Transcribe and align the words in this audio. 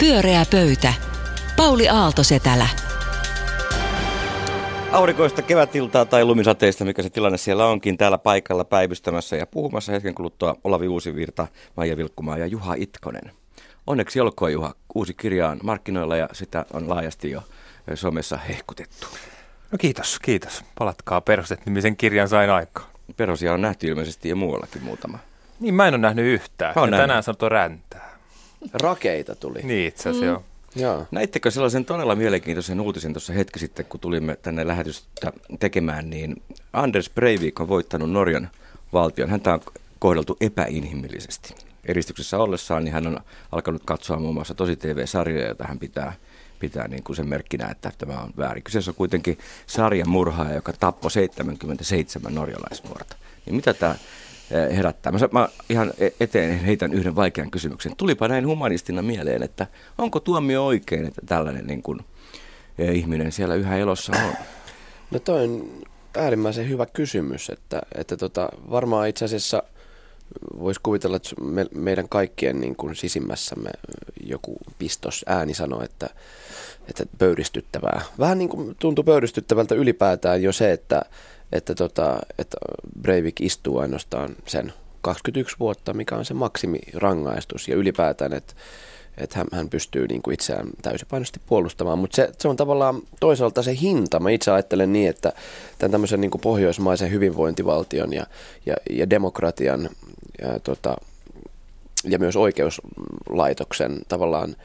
Pyöreä 0.00 0.46
pöytä. 0.50 0.92
Pauli 1.56 1.88
Aalto-Setälä. 1.88 2.68
Aurinkoista 4.92 5.42
kevätiltaa 5.42 6.04
tai 6.04 6.24
lumisateista, 6.24 6.84
mikä 6.84 7.02
se 7.02 7.10
tilanne 7.10 7.38
siellä 7.38 7.66
onkin, 7.66 7.98
täällä 7.98 8.18
paikalla 8.18 8.64
päivystämässä 8.64 9.36
ja 9.36 9.46
puhumassa 9.46 9.92
hetken 9.92 10.14
kuluttua 10.14 10.56
Olavi 10.64 10.88
Uusivirta, 10.88 11.46
Maija 11.76 11.96
Vilkkumaa 11.96 12.38
ja 12.38 12.46
Juha 12.46 12.74
Itkonen. 12.74 13.32
Onneksi 13.86 14.20
olkoon 14.20 14.52
Juha, 14.52 14.74
uusi 14.94 15.14
kirja 15.14 15.48
on 15.48 15.60
markkinoilla 15.62 16.16
ja 16.16 16.28
sitä 16.32 16.66
on 16.72 16.88
laajasti 16.88 17.30
jo 17.30 17.42
somessa 17.94 18.36
hehkutettu. 18.36 19.06
No 19.72 19.78
kiitos, 19.78 20.18
kiitos. 20.18 20.64
Palatkaa 20.78 21.20
perustet 21.20 21.66
nimisen 21.66 21.96
kirjan 21.96 22.28
sain 22.28 22.50
aikaan. 22.50 22.88
Perosia 23.16 23.52
on 23.52 23.62
nähty 23.62 23.86
ilmeisesti 23.86 24.28
jo 24.28 24.36
muuallakin 24.36 24.84
muutama. 24.84 25.18
Niin 25.60 25.74
mä 25.74 25.88
en 25.88 25.94
ole 25.94 26.00
nähnyt 26.00 26.24
yhtään. 26.24 26.72
Mä 26.76 26.80
oon 26.80 26.88
ja 26.88 26.90
nähnyt. 26.90 27.02
tänään 27.02 27.22
sanottu 27.22 27.48
räntää. 27.48 28.05
Rakeita 28.72 29.34
tuli. 29.34 29.62
Niin 29.62 29.88
itse 29.88 30.08
asiassa 30.08 30.24
mm. 30.24 30.28
joo. 30.28 30.42
Joo. 30.76 31.06
Näittekö 31.10 31.50
sellaisen 31.50 31.84
todella 31.84 32.14
mielenkiintoisen 32.14 32.80
uutisen 32.80 33.12
tuossa 33.12 33.32
hetki 33.32 33.58
sitten, 33.58 33.84
kun 33.84 34.00
tulimme 34.00 34.36
tänne 34.36 34.66
lähetystä 34.66 35.32
tekemään, 35.60 36.10
niin 36.10 36.42
Anders 36.72 37.10
Breivik 37.10 37.60
on 37.60 37.68
voittanut 37.68 38.10
Norjan 38.10 38.50
valtion. 38.92 39.30
Häntä 39.30 39.54
on 39.54 39.60
kohdeltu 39.98 40.36
epäinhimillisesti. 40.40 41.54
Eristyksessä 41.84 42.38
ollessaan 42.38 42.84
niin 42.84 42.92
hän 42.92 43.06
on 43.06 43.20
alkanut 43.52 43.82
katsoa 43.84 44.18
muun 44.18 44.34
muassa 44.34 44.54
tosi 44.54 44.76
TV-sarjoja, 44.76 45.46
joita 45.46 45.64
hän 45.64 45.78
pitää, 45.78 46.12
pitää 46.58 46.88
niin 46.88 47.02
kuin 47.02 47.16
sen 47.16 47.28
merkkinä, 47.28 47.68
että 47.70 47.92
tämä 47.98 48.20
on 48.20 48.30
väärin. 48.38 48.62
Kyseessä 48.62 48.90
on 48.90 48.94
kuitenkin 48.94 49.38
sarjan 49.66 50.08
murhaaja, 50.08 50.54
joka 50.54 50.72
tappoi 50.72 51.10
77 51.10 52.34
norjalaisnuorta. 52.34 53.16
Niin 53.46 53.56
mitä 53.56 53.74
tämä 53.74 53.94
herättää? 54.50 55.12
Mä, 55.12 55.18
mä 55.32 55.48
ihan 55.68 55.92
e- 55.98 56.10
eteen 56.20 56.58
heitän 56.58 56.92
yhden 56.92 57.16
vaikean 57.16 57.50
kysymyksen. 57.50 57.96
Tulipa 57.96 58.28
näin 58.28 58.46
humanistina 58.46 59.02
mieleen, 59.02 59.42
että 59.42 59.66
onko 59.98 60.20
tuomio 60.20 60.66
oikein, 60.66 61.06
että 61.06 61.22
tällainen 61.26 61.66
niin 61.66 61.82
kuin, 61.82 62.00
eh, 62.78 62.94
ihminen 62.94 63.32
siellä 63.32 63.54
yhä 63.54 63.76
elossa 63.76 64.12
on? 64.26 64.32
No 65.10 65.18
toi 65.18 65.44
on 65.44 65.68
äärimmäisen 66.16 66.68
hyvä 66.68 66.86
kysymys, 66.86 67.50
että, 67.50 67.82
että 67.94 68.16
tota, 68.16 68.48
varmaan 68.70 69.08
itse 69.08 69.24
asiassa 69.24 69.62
voisi 70.58 70.80
kuvitella, 70.82 71.16
että 71.16 71.30
me, 71.40 71.66
meidän 71.74 72.08
kaikkien 72.08 72.60
niin 72.60 72.76
kuin 72.76 72.96
sisimmässämme 72.96 73.70
joku 74.24 74.56
pistos 74.78 75.24
ääni 75.28 75.54
sanoo, 75.54 75.82
että, 75.82 76.10
että 76.88 77.04
pöyristyttävää. 77.18 78.02
Vähän 78.18 78.38
niin 78.38 78.48
kuin 78.48 78.76
tuntuu 78.78 79.04
pöyristyttävältä 79.04 79.74
ylipäätään 79.74 80.42
jo 80.42 80.52
se, 80.52 80.72
että, 80.72 81.02
että, 81.52 81.74
tota, 81.74 82.18
että 82.38 82.56
Breivik 83.02 83.40
istuu 83.40 83.78
ainoastaan 83.78 84.36
sen 84.46 84.72
21 85.00 85.56
vuotta, 85.60 85.94
mikä 85.94 86.16
on 86.16 86.24
se 86.24 86.34
maksimirangaistus 86.34 87.68
ja 87.68 87.76
ylipäätään, 87.76 88.32
että 88.32 88.54
että 89.18 89.38
hän, 89.38 89.46
hän 89.52 89.68
pystyy 89.68 90.06
niin 90.08 90.22
kuin 90.22 90.34
itseään 90.34 90.68
täysipainoisesti 90.82 91.40
puolustamaan. 91.46 91.98
Mutta 91.98 92.16
se, 92.16 92.30
se 92.38 92.48
on 92.48 92.56
tavallaan 92.56 93.02
toisaalta 93.20 93.62
se 93.62 93.76
hinta. 93.80 94.20
Mä 94.20 94.30
itse 94.30 94.50
ajattelen 94.50 94.92
niin, 94.92 95.10
että 95.10 95.32
tämän 95.78 95.92
tämmöisen 95.92 96.20
niin 96.20 96.30
kuin 96.30 96.40
pohjoismaisen 96.40 97.10
hyvinvointivaltion 97.10 98.12
ja, 98.12 98.26
ja, 98.66 98.76
ja 98.90 99.10
demokratian 99.10 99.88
ja, 100.42 100.60
tota, 100.60 100.96
ja 102.04 102.18
myös 102.18 102.36
oikeuslaitoksen 102.36 103.98
tavallaan 104.08 104.56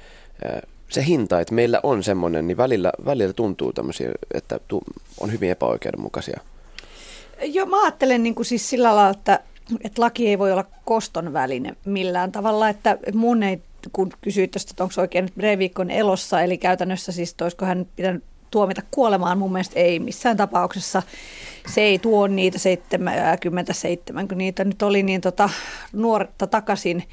se 0.90 1.06
hinta, 1.06 1.40
että 1.40 1.54
meillä 1.54 1.80
on 1.84 2.04
semmoinen, 2.04 2.48
niin 2.48 2.58
välillä, 2.58 2.92
välillä 3.06 3.34
tuntuu 3.34 3.74
tämmöisiä, 3.74 4.12
että 4.34 4.60
on 5.20 5.32
hyvin 5.32 5.52
epäoikeudenmukaisia. 5.52 6.42
Joo, 7.44 7.66
mä 7.66 7.84
ajattelen 7.84 8.24
niin 8.24 8.36
kuin 8.36 8.46
siis 8.46 8.70
sillä 8.70 8.96
lailla, 8.96 9.10
että, 9.10 9.40
että 9.84 10.02
laki 10.02 10.28
ei 10.28 10.40
voi 10.40 10.52
olla 10.52 10.66
koston 10.86 11.34
väline 11.34 11.76
millään 11.86 12.32
tavalla, 12.32 12.70
että 12.70 12.98
mun 13.14 13.44
ei, 13.44 13.62
kun 13.92 14.12
kysyit 14.22 14.52
tuosta, 14.52 14.72
että 14.72 14.84
onko 14.84 15.02
oikein 15.02 15.26
nyt 15.26 15.36
Breivik 15.36 15.80
on 15.80 15.92
elossa, 15.92 16.42
eli 16.42 16.58
käytännössä 16.58 17.12
siis, 17.12 17.36
olisiko 17.42 17.66
hän 17.66 17.88
pitänyt 17.96 18.24
tuomita 18.52 18.82
kuolemaan, 18.92 19.38
mun 19.38 19.52
mielestä 19.52 19.80
ei 19.80 20.00
missään 20.00 20.38
tapauksessa. 20.38 21.04
Se 21.68 21.82
ei 21.82 22.00
tuo 22.00 22.28
niitä 22.28 22.60
77, 22.60 24.28
kun 24.28 24.38
niitä 24.38 24.64
nyt 24.64 24.82
oli 24.82 25.04
niin 25.04 25.22
tota, 25.22 25.50
nuorta 25.94 26.48
takaisin. 26.48 27.04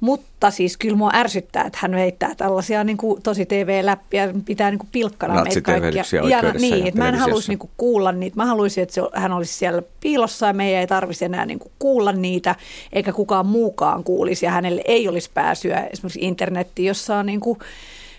Mutta 0.00 0.50
siis 0.50 0.76
kyllä 0.76 0.96
mua 0.96 1.10
ärsyttää, 1.14 1.64
että 1.64 1.78
hän 1.82 1.94
heittää 1.94 2.34
tällaisia 2.34 2.84
niin 2.84 2.96
kuin, 2.96 3.22
tosi 3.22 3.46
TV-läppiä, 3.46 4.34
pitää 4.44 4.70
niin 4.70 4.78
kuin 4.78 4.88
pilkkana 4.92 5.34
meitä 5.34 5.44
Natsitervehdyksiä 5.44 6.20
kaikkia. 6.20 6.44
ja 6.44 6.52
niin, 6.52 6.86
että 6.86 7.00
mä 7.00 7.08
en 7.08 7.14
haluaisi 7.14 7.48
niin 7.48 7.58
kuin, 7.58 7.70
kuulla 7.76 8.12
niitä. 8.12 8.36
Mä 8.36 8.46
haluaisin, 8.46 8.82
että 8.82 8.94
se, 8.94 9.02
hän 9.14 9.32
olisi 9.32 9.54
siellä 9.54 9.82
piilossa 10.00 10.46
ja 10.46 10.52
meidän 10.52 10.80
ei 10.80 10.86
tarvitsisi 10.86 11.24
enää 11.24 11.46
niin 11.46 11.58
kuin, 11.58 11.72
kuulla 11.78 12.12
niitä, 12.12 12.54
eikä 12.92 13.12
kukaan 13.12 13.46
muukaan 13.46 14.04
kuulisi 14.04 14.46
ja 14.46 14.52
hänelle 14.52 14.82
ei 14.84 15.08
olisi 15.08 15.30
pääsyä 15.34 15.86
esimerkiksi 15.92 16.20
internettiin, 16.22 16.86
jossa 16.86 17.16
on 17.16 17.26
niin 17.26 17.40
kuin, 17.40 17.58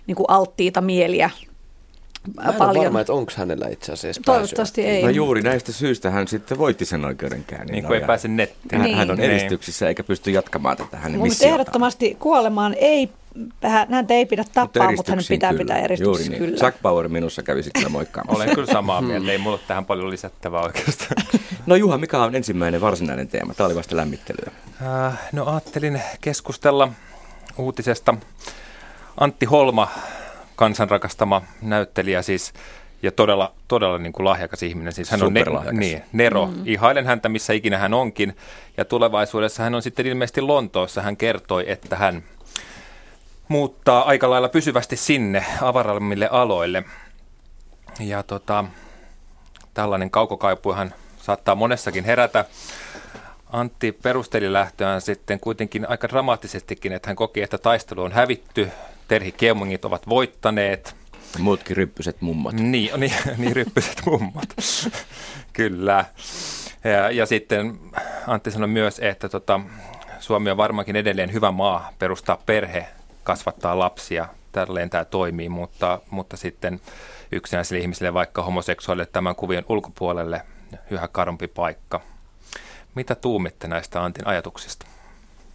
niin 0.07 0.15
kuin 0.15 0.25
alttiita 0.29 0.81
mieliä 0.81 1.29
Mä 2.35 2.49
en 2.49 2.53
paljon. 2.53 2.83
varma, 2.85 2.99
että 3.01 3.13
onko 3.13 3.31
hänellä 3.35 3.67
itse 3.67 3.91
asiassa 3.91 4.21
Toivottavasti 4.25 4.81
pääsyä. 4.81 4.97
ei. 4.97 5.03
No 5.03 5.09
juuri 5.09 5.41
näistä 5.41 5.71
syistä 5.71 6.09
hän 6.11 6.27
sitten 6.27 6.57
voitti 6.57 6.85
sen 6.85 7.05
oikeudenkäynnin. 7.05 7.71
Niin 7.73 7.83
kuin 7.85 7.95
ei 7.95 8.01
Ja 8.01 8.07
pääse 8.07 8.27
nettiin. 8.27 8.71
Hän, 8.81 8.81
Niin. 8.81 8.97
hän 8.97 9.11
on 9.11 9.17
Niin. 9.17 9.31
eristyksissä 9.31 9.87
eikä 9.87 10.03
pysty 10.03 10.31
jatkamaan 10.31 10.77
tätä 10.77 10.97
hänen 10.97 11.19
Mun 11.19 11.27
missiotaan. 11.27 11.59
ehdottomasti 11.61 12.15
kuolemaan 12.19 12.75
ei, 12.79 13.09
hän- 13.63 13.87
häntä 13.93 14.13
ei 14.13 14.25
pidä 14.25 14.43
tappaa, 14.43 14.63
mutta, 14.63 14.83
hänen 14.83 14.93
eristyksiin 14.93 15.35
pitää 15.37 15.49
kyllä. 15.49 15.61
pitää 15.63 15.77
Juuri 15.77 15.85
eristyksissä 15.93 16.31
niin. 16.31 16.39
kyllä. 16.43 16.57
Jack 16.65 16.81
Bauer 16.81 17.09
minussa 17.09 17.43
kävisi 17.43 17.69
kyllä 17.75 17.89
moikkaamassa. 17.89 18.43
Olen 18.43 18.55
kyllä 18.55 18.73
samaa 18.73 19.01
mieltä, 19.01 19.31
ei 19.31 19.37
mulla 19.37 19.55
ole 19.55 19.63
tähän 19.67 19.85
paljon 19.85 20.09
lisättävää 20.09 20.61
oikeastaan. 20.61 21.23
No 21.65 21.75
Juha, 21.75 21.97
mikä 21.97 22.19
on 22.23 22.35
ensimmäinen 22.35 22.81
varsinainen 22.81 23.27
teema? 23.27 23.53
Tämä 23.53 23.67
oli 23.67 23.75
vasta 23.75 23.95
lämmittelyä. 23.95 24.51
Äh, 25.07 25.19
no 25.31 25.45
ajattelin 25.45 26.01
keskustella 26.21 26.89
uutisesta. 27.57 28.15
Antti 29.19 29.45
Holma, 29.45 29.87
kansan 30.61 30.89
rakastama 30.89 31.41
näyttelijä 31.61 32.21
siis, 32.21 32.53
ja 33.03 33.11
todella, 33.11 33.53
todella 33.67 33.97
niin 33.97 34.13
kuin 34.13 34.25
lahjakas 34.25 34.63
ihminen. 34.63 34.93
Siis 34.93 35.09
hän 35.11 35.23
on 35.23 35.27
Superlahjakas. 35.27 35.79
niin, 35.79 36.03
Nero. 36.13 36.45
Mm. 36.45 36.63
Ihailen 36.65 37.05
häntä 37.05 37.29
missä 37.29 37.53
ikinä 37.53 37.77
hän 37.77 37.93
onkin. 37.93 38.35
Ja 38.77 38.85
tulevaisuudessa 38.85 39.63
hän 39.63 39.75
on 39.75 39.81
sitten 39.81 40.05
ilmeisesti 40.07 40.41
Lontoossa. 40.41 41.01
Hän 41.01 41.17
kertoi, 41.17 41.71
että 41.71 41.95
hän 41.95 42.23
muuttaa 43.47 44.03
aika 44.03 44.29
lailla 44.29 44.49
pysyvästi 44.49 44.95
sinne 44.95 45.45
avarammille 45.61 46.27
aloille. 46.31 46.83
Ja 47.99 48.23
tota, 48.23 48.65
tällainen 49.73 50.11
kaukokaipuhan 50.11 50.93
saattaa 51.17 51.55
monessakin 51.55 52.05
herätä. 52.05 52.45
Antti 53.51 53.91
perusteli 53.91 54.53
lähtöään 54.53 55.01
sitten 55.01 55.39
kuitenkin 55.39 55.89
aika 55.89 56.09
dramaattisestikin, 56.09 56.91
että 56.93 57.09
hän 57.09 57.15
koki, 57.15 57.41
että 57.41 57.57
taistelu 57.57 58.03
on 58.03 58.11
hävitty, 58.11 58.71
Terhi 59.11 59.31
Keumungit 59.31 59.85
ovat 59.85 60.09
voittaneet. 60.09 60.95
Muutkin 61.39 61.77
ryppyset 61.77 62.21
mummat. 62.21 62.53
Niin, 62.53 62.91
niin, 62.99 63.13
niin 63.37 63.55
ryppyset 63.55 64.01
mummat. 64.05 64.55
Kyllä. 65.53 66.05
Ja, 66.83 67.11
ja 67.11 67.25
sitten 67.25 67.79
Antti 68.27 68.51
sanoi 68.51 68.67
myös, 68.67 68.99
että 68.99 69.29
tota, 69.29 69.59
Suomi 70.19 70.51
on 70.51 70.57
varmaankin 70.57 70.95
edelleen 70.95 71.33
hyvä 71.33 71.51
maa 71.51 71.93
perustaa 71.99 72.41
perhe, 72.45 72.87
kasvattaa 73.23 73.79
lapsia. 73.79 74.27
Tälleen 74.51 74.89
tämä 74.89 75.05
toimii, 75.05 75.49
mutta, 75.49 75.99
mutta 76.09 76.37
sitten 76.37 76.81
yksinäisille 77.31 77.81
ihmisille, 77.81 78.13
vaikka 78.13 78.43
homoseksuaalille 78.43 79.05
tämän 79.05 79.35
kuvion 79.35 79.65
ulkopuolelle, 79.69 80.41
yhä 80.89 81.07
karumpi 81.07 81.47
paikka. 81.47 82.01
Mitä 82.95 83.15
tuumitte 83.15 83.67
näistä 83.67 84.03
Antin 84.03 84.27
ajatuksista? 84.27 84.90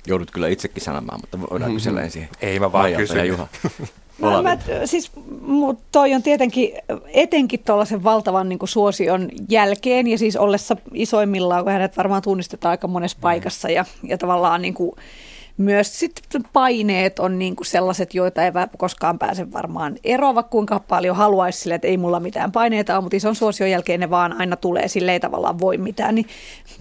Joudut 0.06 0.30
kyllä 0.30 0.48
itsekin 0.48 0.82
sanomaan, 0.82 1.20
mutta 1.20 1.50
voidaan 1.50 1.74
kysellä 1.74 2.02
ensin. 2.02 2.28
Ei 2.40 2.60
mä 2.60 2.72
vaan 2.72 2.92
kysyn. 2.92 3.18
ja 3.18 3.24
Juha. 3.24 3.48
Olavi. 4.22 4.42
mä, 4.42 4.58
siis 4.84 5.10
mut 5.40 5.78
toi 5.92 6.14
on 6.14 6.22
tietenkin 6.22 6.72
etenkin 7.06 7.60
tuollaisen 7.66 8.04
valtavan 8.04 8.48
niin 8.48 8.58
kuin 8.58 8.68
suosion 8.68 9.28
jälkeen 9.48 10.06
ja 10.06 10.18
siis 10.18 10.36
ollessa 10.36 10.76
isoimmillaan, 10.94 11.64
kun 11.64 11.72
hänet 11.72 11.96
varmaan 11.96 12.22
tunnistetaan 12.22 12.70
aika 12.70 12.88
monessa 12.88 13.18
paikassa 13.20 13.70
ja, 13.70 13.84
ja 14.02 14.18
tavallaan 14.18 14.62
niin 14.62 14.74
kuin 14.74 14.92
myös 15.56 15.98
sitten 15.98 16.44
paineet 16.52 17.18
on 17.18 17.38
niin 17.38 17.56
kuin 17.56 17.66
sellaiset, 17.66 18.14
joita 18.14 18.44
ei 18.44 18.52
koskaan 18.78 19.18
pääse 19.18 19.52
varmaan 19.52 19.97
vaikka 20.20 20.42
kuinka 20.42 20.80
paljon 20.80 21.16
haluaisi 21.16 21.60
sille, 21.60 21.74
että 21.74 21.88
ei 21.88 21.97
mulla 21.97 22.20
mitään 22.20 22.52
paineita 22.52 22.94
ole, 22.94 23.02
mutta 23.02 23.16
ison 23.16 23.36
suosion 23.36 23.70
jälkeen 23.70 24.00
ne 24.00 24.10
vaan 24.10 24.41
aina 24.41 24.56
tulee, 24.56 24.88
sille 24.88 25.12
ei 25.12 25.20
tavallaan 25.20 25.59
voi 25.59 25.78
mitään, 25.78 26.14
niin 26.14 26.26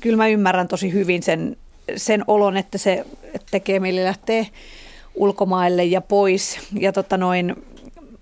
kyllä 0.02 0.18
mä 0.18 0.28
ymmärrän 0.28 0.68
tosi 0.68 0.94
hyvin 0.94 1.24
sen, 1.24 1.58
sen 1.96 2.24
olon, 2.28 2.58
että 2.58 2.78
se 2.78 3.06
tekee 3.52 3.80
mieli 3.80 4.04
lähteä 4.04 4.46
ulkomaille 5.16 5.84
ja 5.84 6.02
pois. 6.02 6.60
Ja 6.80 6.94
tota 6.94 7.18
noin, 7.18 7.56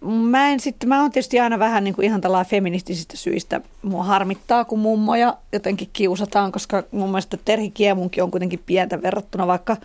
mä 0.01 0.49
en 0.49 0.59
sitten, 0.59 0.89
mä 0.89 1.01
oon 1.01 1.11
tietysti 1.11 1.39
aina 1.39 1.59
vähän 1.59 1.83
niin 1.83 1.95
kuin 1.95 2.05
ihan 2.05 2.21
tällä 2.21 2.45
feministisistä 2.45 3.17
syistä. 3.17 3.61
Mua 3.81 4.03
harmittaa, 4.03 4.65
kun 4.65 4.79
mummoja 4.79 5.37
jotenkin 5.51 5.89
kiusataan, 5.93 6.51
koska 6.51 6.83
mun 6.91 7.09
mielestä 7.09 7.37
Terhi 7.45 7.71
Kiemunkin 7.71 8.23
on 8.23 8.31
kuitenkin 8.31 8.63
pientä 8.65 9.01
verrattuna 9.01 9.47
vaikka 9.47 9.77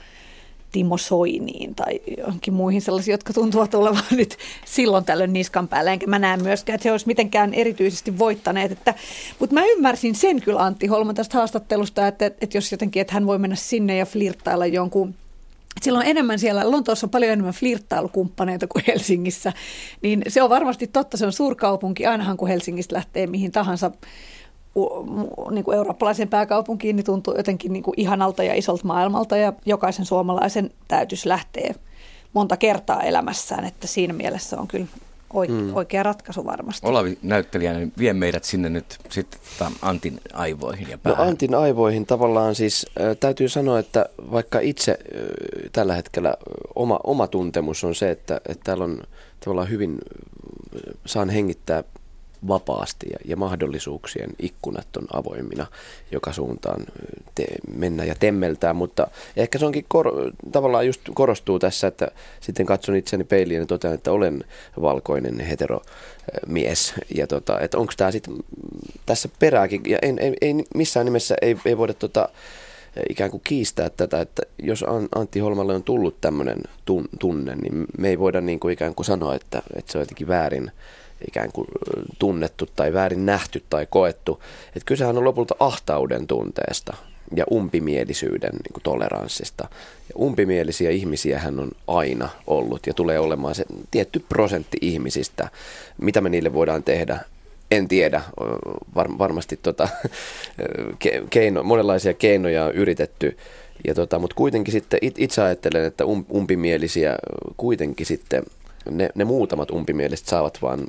Timo 0.72 0.96
Soiniin 0.96 1.74
tai 1.74 2.00
johonkin 2.18 2.54
muihin 2.54 2.82
sellaisiin, 2.82 3.12
jotka 3.12 3.32
tuntuvat 3.32 3.74
olevan 3.74 4.02
nyt 4.10 4.36
silloin 4.66 5.04
tällöin 5.04 5.32
niskan 5.32 5.68
päällä. 5.68 5.92
Enkä 5.92 6.06
mä 6.06 6.18
näe 6.18 6.36
myöskään, 6.36 6.74
että 6.74 6.88
he 6.88 6.92
olisi 6.92 7.06
mitenkään 7.06 7.54
erityisesti 7.54 8.18
voittaneet. 8.18 8.72
Että, 8.72 8.94
mutta 9.38 9.54
mä 9.54 9.64
ymmärsin 9.64 10.14
sen 10.14 10.42
kyllä 10.42 10.60
Antti 10.60 10.86
Holman 10.86 11.14
tästä 11.14 11.38
haastattelusta, 11.38 12.06
että, 12.06 12.26
että 12.26 12.56
jos 12.56 12.72
jotenkin, 12.72 13.00
että 13.00 13.14
hän 13.14 13.26
voi 13.26 13.38
mennä 13.38 13.56
sinne 13.56 13.96
ja 13.96 14.06
flirttailla 14.06 14.66
jonkun 14.66 15.14
silloin 15.82 16.06
enemmän 16.06 16.38
siellä, 16.38 16.70
Lontoossa 16.70 17.06
on 17.06 17.10
paljon 17.10 17.32
enemmän 17.32 17.54
flirttailukumppaneita 17.54 18.66
kuin 18.66 18.84
Helsingissä, 18.86 19.52
niin 20.02 20.22
se 20.28 20.42
on 20.42 20.50
varmasti 20.50 20.86
totta, 20.86 21.16
se 21.16 21.26
on 21.26 21.32
suurkaupunki, 21.32 22.06
ainahan 22.06 22.36
kun 22.36 22.48
Helsingistä 22.48 22.94
lähtee 22.94 23.26
mihin 23.26 23.52
tahansa 23.52 23.90
niin 25.50 25.64
kuin 25.64 25.76
eurooppalaisen 25.76 26.28
pääkaupunkiin, 26.28 26.96
niin 26.96 27.06
tuntuu 27.06 27.34
jotenkin 27.36 27.72
niin 27.72 27.82
kuin 27.82 27.94
ihanalta 27.96 28.42
ja 28.42 28.54
isolta 28.54 28.86
maailmalta 28.86 29.36
ja 29.36 29.52
jokaisen 29.66 30.04
suomalaisen 30.04 30.70
täytyisi 30.88 31.28
lähteä 31.28 31.74
monta 32.32 32.56
kertaa 32.56 33.02
elämässään, 33.02 33.64
että 33.64 33.86
siinä 33.86 34.12
mielessä 34.12 34.60
on 34.60 34.68
kyllä 34.68 34.86
mm. 35.48 35.76
oikea 35.76 36.02
ratkaisu 36.02 36.44
varmasti. 36.44 36.86
Olavi 36.86 37.18
näyttelijänä 37.22 37.78
niin 37.78 37.92
vie 37.98 38.12
meidät 38.12 38.44
sinne 38.44 38.68
nyt 38.68 38.98
sitten 39.10 39.40
tota 39.58 39.72
Antin 39.82 40.20
aivoihin 40.32 40.88
ja 40.88 40.96
no, 40.96 41.00
päähän. 41.02 41.24
No 41.24 41.30
Antin 41.30 41.54
aivoihin 41.54 42.06
tavallaan 42.06 42.54
siis 42.54 42.86
äh, 43.00 43.16
täytyy 43.20 43.48
sanoa, 43.48 43.78
että 43.78 44.06
vaikka 44.30 44.60
itse 44.60 44.92
äh, 44.92 45.20
tällä 45.72 45.94
hetkellä 45.94 46.34
oma, 46.74 47.00
oma 47.04 47.26
tuntemus 47.26 47.84
on 47.84 47.94
se, 47.94 48.10
että, 48.10 48.40
että 48.48 48.64
täällä 48.64 48.84
on 48.84 49.02
tavallaan 49.44 49.70
hyvin, 49.70 49.90
äh, 49.92 50.94
saan 51.06 51.30
hengittää 51.30 51.84
vapaasti 52.48 53.06
ja, 53.10 53.18
ja 53.24 53.36
mahdollisuuksien 53.36 54.30
ikkunat 54.38 54.96
on 54.96 55.06
avoimina 55.12 55.66
joka 56.12 56.32
suuntaan 56.32 56.86
te, 57.34 57.44
mennä 57.74 58.04
ja 58.04 58.14
temmeltää, 58.14 58.74
mutta 58.74 59.06
ehkä 59.36 59.58
se 59.58 59.66
onkin 59.66 59.84
kor, 59.88 60.12
tavallaan 60.52 60.86
just 60.86 61.00
korostuu 61.14 61.58
tässä, 61.58 61.86
että 61.86 62.08
sitten 62.40 62.66
katson 62.66 62.96
itseni 62.96 63.24
peiliin 63.24 63.60
ja 63.60 63.66
totean, 63.66 63.94
että 63.94 64.12
olen 64.12 64.44
valkoinen 64.80 65.40
heteromies. 65.40 66.94
Ja 67.14 67.26
tota, 67.26 67.60
että 67.60 67.78
onko 67.78 67.92
tämä 67.96 68.10
sitten 68.10 68.34
tässä 69.06 69.28
perääkin 69.38 69.82
ja 69.86 69.98
ei, 70.02 70.14
ei, 70.20 70.34
ei 70.40 70.54
missään 70.74 71.06
nimessä 71.06 71.34
ei, 71.42 71.56
ei 71.64 71.78
voida 71.78 71.94
tota, 71.94 72.28
ikään 73.08 73.30
kuin 73.30 73.40
kiistää 73.44 73.90
tätä, 73.90 74.20
että 74.20 74.42
jos 74.62 74.84
Antti 75.14 75.40
Holmalle 75.40 75.74
on 75.74 75.82
tullut 75.82 76.20
tämmöinen 76.20 76.58
tunne, 77.18 77.54
niin 77.54 77.86
me 77.98 78.08
ei 78.08 78.18
voida 78.18 78.40
niin 78.40 78.60
kuin 78.60 78.72
ikään 78.72 78.94
kuin 78.94 79.06
sanoa, 79.06 79.34
että, 79.34 79.62
että 79.76 79.92
se 79.92 79.98
on 79.98 80.02
jotenkin 80.02 80.28
väärin 80.28 80.70
ikään 81.28 81.52
kuin 81.52 81.68
tunnettu 82.18 82.68
tai 82.76 82.92
väärin 82.92 83.26
nähty 83.26 83.62
tai 83.70 83.86
koettu. 83.90 84.42
Että 84.66 84.86
kysehän 84.86 85.18
on 85.18 85.24
lopulta 85.24 85.54
ahtauden 85.60 86.26
tunteesta 86.26 86.96
ja 87.36 87.44
umpimielisyyden 87.52 88.52
niin 88.52 88.72
kuin 88.72 88.82
toleranssista. 88.82 89.68
Ja 90.08 90.14
umpimielisiä 90.18 90.90
ihmisiä 90.90 91.38
hän 91.38 91.60
on 91.60 91.70
aina 91.86 92.28
ollut 92.46 92.86
ja 92.86 92.94
tulee 92.94 93.18
olemaan 93.18 93.54
se 93.54 93.64
tietty 93.90 94.24
prosentti 94.28 94.78
ihmisistä. 94.80 95.48
Mitä 95.98 96.20
me 96.20 96.28
niille 96.28 96.54
voidaan 96.54 96.82
tehdä, 96.82 97.20
en 97.70 97.88
tiedä. 97.88 98.22
Var, 98.94 99.08
varmasti 99.18 99.58
tota, 99.62 99.88
keino, 101.30 101.62
monenlaisia 101.62 102.14
keinoja 102.14 102.64
on 102.64 102.74
yritetty. 102.74 103.36
Ja 103.86 103.94
tota, 103.94 104.18
mutta 104.18 104.34
kuitenkin 104.34 104.72
sitten 104.72 105.00
itse 105.02 105.42
ajattelen, 105.42 105.84
että 105.84 106.04
um, 106.04 106.24
umpimielisiä 106.34 107.16
kuitenkin 107.56 108.06
sitten 108.06 108.42
ne, 108.90 109.08
ne 109.14 109.24
muutamat 109.24 109.70
umpimieliset 109.70 110.26
saavat 110.26 110.58
vaan 110.62 110.86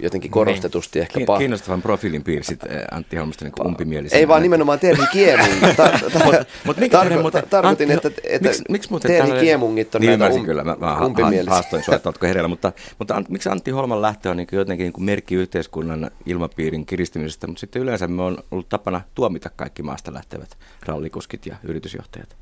jotenkin 0.00 0.30
korostetusti 0.30 0.98
niin. 0.98 1.02
ehkä 1.02 1.20
pah... 1.26 1.38
Kiinnostavan 1.38 1.82
profiilin 1.82 2.24
piirsit 2.24 2.64
eh, 2.64 2.80
Antti 2.90 3.16
Holmasta 3.16 3.44
niin 3.44 3.66
umpimielisen. 3.66 4.18
Ei 4.18 4.28
vaan 4.28 4.42
nimenomaan 4.42 4.78
Terhi 4.78 5.06
Kiemung. 5.12 5.52
Mutta 6.66 6.80
mikä 6.82 6.98
tarko- 6.98 7.46
tarkoitin, 7.50 7.90
että, 7.90 8.10
että 8.24 8.48
miksi, 8.48 8.62
miksi 8.68 8.90
muuten 8.90 9.10
Terhi 9.10 9.40
Kiemungit 9.40 9.94
on 9.94 10.00
niin 10.00 10.18
näitä 10.18 10.34
um, 10.34 10.44
kyllä, 10.44 10.64
mä, 10.64 10.76
mä 10.80 11.06
umpimielisiä. 11.06 11.52
haastoin 11.52 11.82
sua, 11.84 11.94
että 11.94 12.08
oletko 12.08 12.26
hereillä, 12.26 12.48
mutta, 12.48 12.72
mutta 12.98 13.22
miksi 13.28 13.48
Antti 13.48 13.70
Holman 13.70 14.02
lähtö 14.02 14.30
on 14.30 14.36
niin 14.36 14.48
jotenkin 14.52 14.84
niin 14.84 14.92
kuin 14.92 15.04
merkki 15.04 15.34
yhteiskunnan 15.34 16.10
ilmapiirin 16.26 16.86
kiristymisestä, 16.86 17.46
mutta 17.46 17.60
sitten 17.60 17.82
yleensä 17.82 18.08
me 18.08 18.22
on 18.22 18.38
ollut 18.50 18.68
tapana 18.68 19.00
tuomita 19.14 19.50
kaikki 19.56 19.82
maasta 19.82 20.14
lähtevät 20.14 20.56
rallikuskit 20.86 21.46
ja 21.46 21.56
yritysjohtajat. 21.62 22.36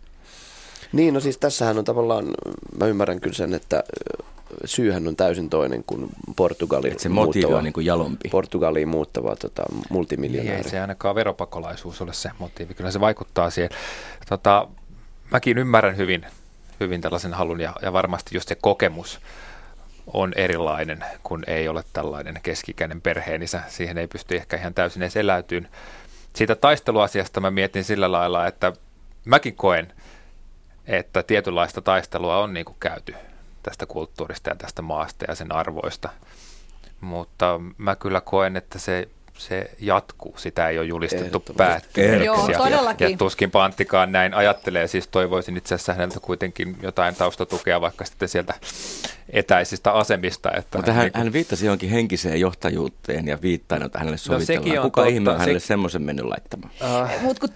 Niin, 0.93 1.15
no 1.15 1.21
siis 1.21 1.39
tässähän 1.39 1.79
on 1.79 1.85
tavallaan, 1.85 2.27
mä 2.79 2.87
ymmärrän 2.87 3.21
kyllä 3.21 3.35
sen, 3.35 3.55
että 3.55 3.85
syyhän 4.65 5.09
on 5.09 5.17
täysin 5.17 5.51
toinen 5.51 5.85
kuin 5.85 6.09
Portugalin 6.37 6.93
Et 6.93 7.01
se 7.01 7.09
motiivi 7.09 7.55
on 7.55 7.65
niin 7.65 7.73
kuin 7.73 7.87
jalompi. 7.87 8.29
Portugaliin 8.29 8.89
muuttava 8.89 9.37
tota, 9.37 9.63
multimiljonääri. 9.91 10.57
Ei 10.57 10.71
se 10.71 10.81
ainakaan 10.81 11.15
veropakolaisuus 11.15 12.01
ole 12.01 12.13
se 12.13 12.31
motiivi. 12.39 12.75
Kyllä 12.75 12.91
se 12.91 13.01
vaikuttaa 13.01 13.51
siihen. 13.51 13.71
Tota, 14.29 14.69
mäkin 15.31 15.59
ymmärrän 15.59 15.97
hyvin, 15.97 16.27
hyvin 16.81 17.01
tällaisen 17.01 17.35
halun 17.35 17.61
ja, 17.61 17.73
ja 17.83 17.93
varmasti 17.93 18.37
just 18.37 18.49
se 18.49 18.55
kokemus 18.55 19.21
on 20.07 20.33
erilainen, 20.37 21.05
kun 21.23 21.45
ei 21.47 21.69
ole 21.69 21.85
tällainen 21.93 22.41
keskikäinen 22.43 23.01
perheenisä. 23.01 23.63
Siihen 23.69 23.99
ei 23.99 24.07
pysty 24.07 24.37
ehkä 24.37 24.57
ihan 24.57 24.75
täysin 24.75 25.03
edes 25.03 25.17
eläytyyn. 25.17 25.69
Siitä 26.35 26.55
taisteluasiasta 26.55 27.41
mä 27.41 27.51
mietin 27.51 27.85
sillä 27.85 28.13
lailla, 28.13 28.47
että 28.47 28.73
mäkin 29.25 29.57
koen, 29.57 29.93
että 30.87 31.23
tietynlaista 31.23 31.81
taistelua 31.81 32.39
on 32.39 32.55
niin 32.55 32.65
kuin 32.65 32.77
käyty 32.81 33.15
tästä 33.65 33.87
kulttuurista 33.87 34.51
ja 34.51 34.57
tästä 34.57 34.83
maasta 34.83 35.25
ja 35.29 35.35
sen 35.35 35.53
arvoista. 35.53 36.09
Mutta 37.01 37.61
mä 37.79 37.97
kyllä 37.97 38.21
koen, 38.21 38.57
että 38.57 38.79
se 38.79 39.09
se 39.39 39.71
jatkuu. 39.81 40.35
Sitä 40.37 40.69
ei 40.69 40.79
ole 40.79 40.87
julistettu 40.87 41.45
päättyneeksi. 41.57 42.25
Joo, 42.25 42.49
ja, 42.49 43.09
ja 43.09 43.17
tuskin 43.17 43.51
Panttikaan 43.51 44.13
näin 44.13 44.35
ajattelee. 44.35 44.87
Siis 44.87 45.09
toivoisin 45.09 45.57
itse 45.57 45.75
asiassa 45.75 45.93
häneltä 45.93 46.21
kuitenkin 46.21 46.77
jotain 46.83 47.15
taustatukea 47.15 47.81
vaikka 47.81 48.05
sitten 48.05 48.29
sieltä 48.29 48.55
etäisistä 49.29 49.93
asemista. 49.93 50.51
Että 50.57 50.79
Mutta 50.79 50.93
hän, 50.93 51.03
niin 51.03 51.13
kuin... 51.13 51.23
hän 51.23 51.33
viittasi 51.33 51.67
johonkin 51.67 51.91
henkiseen 51.91 52.41
johtajuuteen 52.41 53.29
ja 53.29 53.39
viittaan, 53.43 53.83
että 53.83 53.99
hänelle 53.99 54.15
no, 54.15 54.19
sovitellaan. 54.19 54.77
No, 54.77 54.83
Kuka 54.83 55.01
totta. 55.01 55.15
ihme 55.15 55.31
on 55.31 55.39
hänelle 55.39 55.61
se... 55.61 55.67
semmoisen 55.67 56.03
mennyt 56.03 56.27
laittamaan? 56.27 56.73
Uh. 56.81 57.23
Mutta 57.23 57.49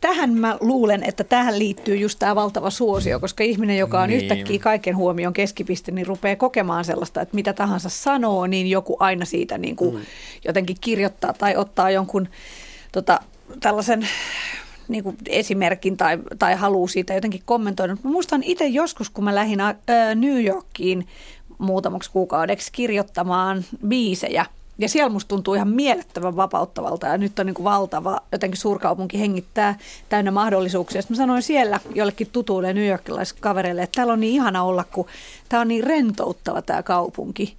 tähän 0.00 0.30
mä 0.30 0.56
luulen, 0.60 1.02
että 1.02 1.24
tähän 1.24 1.58
liittyy 1.58 1.96
just 1.96 2.18
tämä 2.18 2.34
valtava 2.34 2.70
suosio, 2.70 3.20
koska 3.20 3.44
ihminen, 3.44 3.78
joka 3.78 4.00
on 4.00 4.08
niin. 4.08 4.20
yhtäkkiä 4.22 4.58
kaiken 4.58 4.96
huomion 4.96 5.32
keskipiste, 5.32 5.92
niin 5.92 6.06
rupeaa 6.06 6.36
kokemaan 6.36 6.84
sellaista, 6.84 7.20
että 7.20 7.34
mitä 7.34 7.52
tahansa 7.52 7.88
sanoo, 7.88 8.46
niin 8.46 8.66
joku 8.66 8.96
aina 9.00 9.24
siitä 9.24 9.58
niin 9.58 9.76
kuin 9.76 9.94
mm. 9.94 10.00
jotenkin 10.44 10.76
kirjoittaa 10.80 11.32
tai 11.32 11.56
ottaa 11.56 11.90
jonkun 11.90 12.28
tota, 12.92 13.20
tällaisen 13.60 14.08
niin 14.88 15.04
kuin 15.04 15.16
esimerkin 15.28 15.96
tai, 15.96 16.18
tai 16.38 16.54
haluaa 16.54 16.88
siitä 16.88 17.14
jotenkin 17.14 17.42
kommentoida. 17.44 17.96
Mä 18.04 18.10
muistan 18.10 18.42
itse 18.42 18.66
joskus, 18.66 19.10
kun 19.10 19.24
mä 19.24 19.34
lähdin 19.34 19.60
ä, 19.60 19.74
New 20.14 20.44
Yorkiin 20.44 21.06
muutamaksi 21.58 22.10
kuukaudeksi 22.10 22.72
kirjoittamaan 22.72 23.64
biisejä. 23.88 24.46
Ja 24.78 24.88
siellä 24.88 25.12
musta 25.12 25.28
tuntuu 25.28 25.54
ihan 25.54 25.68
mielettömän 25.68 26.36
vapauttavalta 26.36 27.06
ja 27.06 27.18
nyt 27.18 27.38
on 27.38 27.46
niin 27.46 27.54
kuin 27.54 27.64
valtava, 27.64 28.20
jotenkin 28.32 28.60
suurkaupunki 28.60 29.20
hengittää 29.20 29.78
täynnä 30.08 30.30
mahdollisuuksia. 30.30 31.02
Sitten 31.02 31.16
mä 31.16 31.22
sanoin 31.22 31.42
siellä 31.42 31.80
jollekin 31.94 32.28
tutuille 32.32 32.72
New 32.72 32.88
Yorkilaisille 32.88 33.40
kavereille, 33.40 33.82
että 33.82 33.96
täällä 33.96 34.12
on 34.12 34.20
niin 34.20 34.34
ihana 34.34 34.62
olla, 34.62 34.84
kun 34.84 35.06
tämä 35.48 35.60
on 35.60 35.68
niin 35.68 35.84
rentouttava 35.84 36.62
tämä 36.62 36.82
kaupunki. 36.82 37.56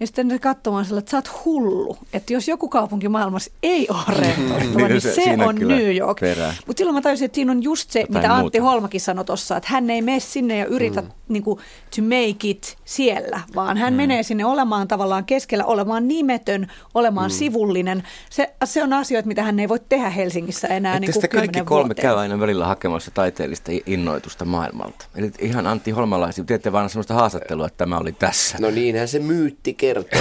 Ja 0.00 0.06
sitten 0.06 0.28
ne 0.28 0.38
katsomaan 0.38 0.84
sillä, 0.84 0.98
että 0.98 1.10
sä 1.10 1.16
oot 1.16 1.44
hullu. 1.44 1.96
Että 2.12 2.32
jos 2.32 2.48
joku 2.48 2.68
kaupunki 2.68 3.08
maailmassa 3.08 3.50
ei 3.62 3.86
ole 3.90 4.18
rentouttava, 4.18 4.78
niin, 4.78 4.88
niin 4.88 5.00
se, 5.00 5.14
se 5.14 5.36
on 5.46 5.54
New 5.54 5.96
York. 5.96 6.20
Mutta 6.66 6.80
silloin 6.80 6.94
mä 6.94 7.00
tajusin, 7.00 7.24
että 7.24 7.34
siinä 7.34 7.52
on 7.52 7.62
just 7.62 7.90
se, 7.90 8.00
Jotain 8.00 8.18
mitä 8.18 8.34
Antti 8.34 8.60
muuta. 8.60 8.70
Holmakin 8.70 9.00
sanoi 9.00 9.24
tuossa, 9.24 9.56
että 9.56 9.68
hän 9.72 9.90
ei 9.90 10.02
mene 10.02 10.20
sinne 10.20 10.58
ja 10.58 10.66
yritä 10.66 11.00
mm. 11.00 11.08
niin 11.28 11.42
kuin, 11.42 11.58
to 11.96 12.02
make 12.02 12.48
it 12.50 12.76
siellä, 12.84 13.40
vaan 13.54 13.76
hän 13.76 13.92
mm. 13.92 13.96
menee 13.96 14.22
sinne 14.22 14.44
olemaan 14.44 14.88
tavallaan 14.88 15.24
keskellä, 15.24 15.64
olemaan 15.64 16.08
nimetön, 16.08 16.66
olemaan 16.94 17.30
mm. 17.30 17.34
sivullinen. 17.34 18.02
Se, 18.30 18.54
se 18.64 18.82
on 18.82 18.92
asioita, 18.92 19.28
mitä 19.28 19.42
hän 19.42 19.60
ei 19.60 19.68
voi 19.68 19.80
tehdä 19.88 20.10
Helsingissä 20.10 20.68
enää 20.68 20.94
Että 20.94 21.00
niin 21.00 21.12
kuin 21.12 21.28
kaikki 21.28 21.60
kolme 21.64 21.88
vuoteen. 21.88 22.02
käy 22.02 22.18
aina 22.18 22.40
välillä 22.40 22.66
hakemassa 22.66 23.10
taiteellista 23.10 23.72
innoitusta 23.86 24.44
maailmalta. 24.44 25.04
Eli 25.16 25.32
ihan 25.38 25.66
Antti 25.66 25.90
Holmalaisi, 25.90 26.44
teette 26.44 26.72
vaan 26.72 26.90
sellaista 26.90 27.14
haastattelua, 27.14 27.66
että 27.66 27.78
tämä 27.78 27.98
oli 27.98 28.12
tässä. 28.12 28.58
No 28.60 28.70
niinhän 28.70 29.08
se 29.08 29.18
myytti 29.18 29.74
kertoo. 29.88 30.20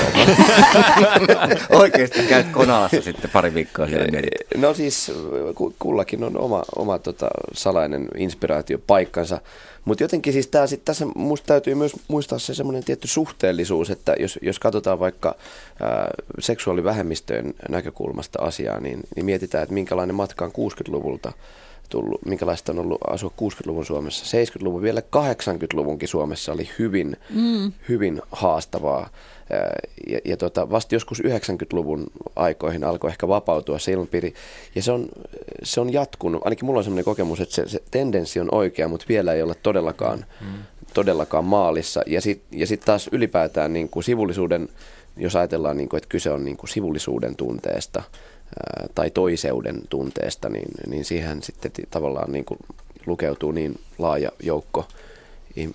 Oikeasti 1.82 2.24
käyt 2.24 2.48
Konalassa 2.48 3.02
sitten 3.02 3.32
pari 3.32 3.54
viikkoa 3.54 3.88
siellä 3.88 4.08
mietit. 4.12 4.32
No 4.58 4.74
siis 4.74 5.12
kullakin 5.80 6.24
on 6.24 6.40
oma, 6.40 6.64
oma 6.76 7.00
tota, 7.00 7.28
salainen 7.54 8.08
inspiraatiopaikkansa. 8.18 9.42
Mutta 9.86 10.04
jotenkin 10.04 10.34
siis 10.34 10.48
tää, 10.48 10.68
sit, 10.68 10.86
tässä 10.86 11.06
musta 11.16 11.48
täytyy 11.48 11.76
myös 11.76 11.96
muistaa 12.08 12.40
se 12.40 12.54
semmoinen 12.54 12.84
tietty 12.84 13.08
suhteellisuus, 13.08 13.90
että 13.90 14.16
jos, 14.20 14.40
jos 14.42 14.60
katsotaan 14.60 15.00
vaikka 15.00 15.36
ää, 15.82 16.10
seksuaalivähemmistöjen 16.40 17.54
näkökulmasta 17.70 18.42
asiaa, 18.42 18.80
niin, 18.80 19.00
niin 19.16 19.26
mietitään, 19.26 19.64
että 19.64 19.74
minkälainen 19.74 20.16
matka 20.16 20.46
on 20.46 20.52
60-luvulta 20.52 21.32
tullut, 21.90 22.26
minkälaista 22.26 22.72
on 22.72 22.80
ollut 22.80 22.98
asua 23.08 23.32
60-luvun 23.42 23.86
Suomessa. 23.86 24.38
70-luvun, 24.38 24.82
vielä 24.82 25.00
80-luvunkin 25.00 26.08
Suomessa 26.08 26.52
oli 26.52 26.70
hyvin, 26.80 27.18
mm. 27.30 27.72
hyvin 27.90 28.22
haastavaa. 28.32 29.10
Ja, 30.08 30.20
ja 30.26 30.38
tota, 30.38 30.70
vasta 30.70 30.96
joskus 30.96 31.22
90-luvun 31.22 32.08
aikoihin 32.36 32.84
alkoi 32.84 33.10
ehkä 33.10 33.28
vapautua 33.28 33.80
se 33.80 33.92
ilmapiiri. 33.92 34.34
Ja 34.76 34.82
se 34.82 34.92
on, 34.92 35.10
se 35.64 35.82
on 35.82 35.94
jatkunut. 35.94 36.42
Ainakin 36.46 36.66
mulla 36.66 36.78
on 36.78 36.84
sellainen 36.84 37.06
kokemus, 37.06 37.42
että 37.42 37.56
se, 37.56 37.70
se 37.70 37.84
tendenssi 37.92 38.40
on 38.40 38.50
oikea, 38.52 38.88
mutta 38.88 39.06
vielä 39.10 39.34
ei 39.34 39.42
ole 39.42 39.56
todellakaan, 39.64 40.26
mm. 40.42 40.48
todellakaan 40.94 41.46
maalissa. 41.46 42.02
Ja 42.08 42.22
sitten 42.22 42.60
ja 42.60 42.68
sit 42.68 42.82
taas 42.82 43.10
ylipäätään 43.12 43.74
niin 43.74 43.90
kuin 43.90 44.04
sivullisuuden, 44.04 44.70
jos 45.18 45.36
ajatellaan, 45.36 45.78
niin 45.78 45.90
kuin, 45.90 45.98
että 45.98 46.10
kyse 46.10 46.32
on 46.32 46.46
niin 46.46 46.58
kuin 46.58 46.70
sivullisuuden 46.70 47.36
tunteesta 47.36 48.04
tai 48.96 49.12
toiseuden 49.12 49.82
tunteesta, 49.90 50.50
niin, 50.50 50.68
niin 50.88 51.06
siihen 51.06 51.44
sitten 51.44 51.72
tavallaan 51.92 52.32
niin 52.32 52.46
kuin 52.46 52.60
lukeutuu 53.06 53.52
niin 53.52 53.80
laaja 53.98 54.32
joukko 54.44 54.88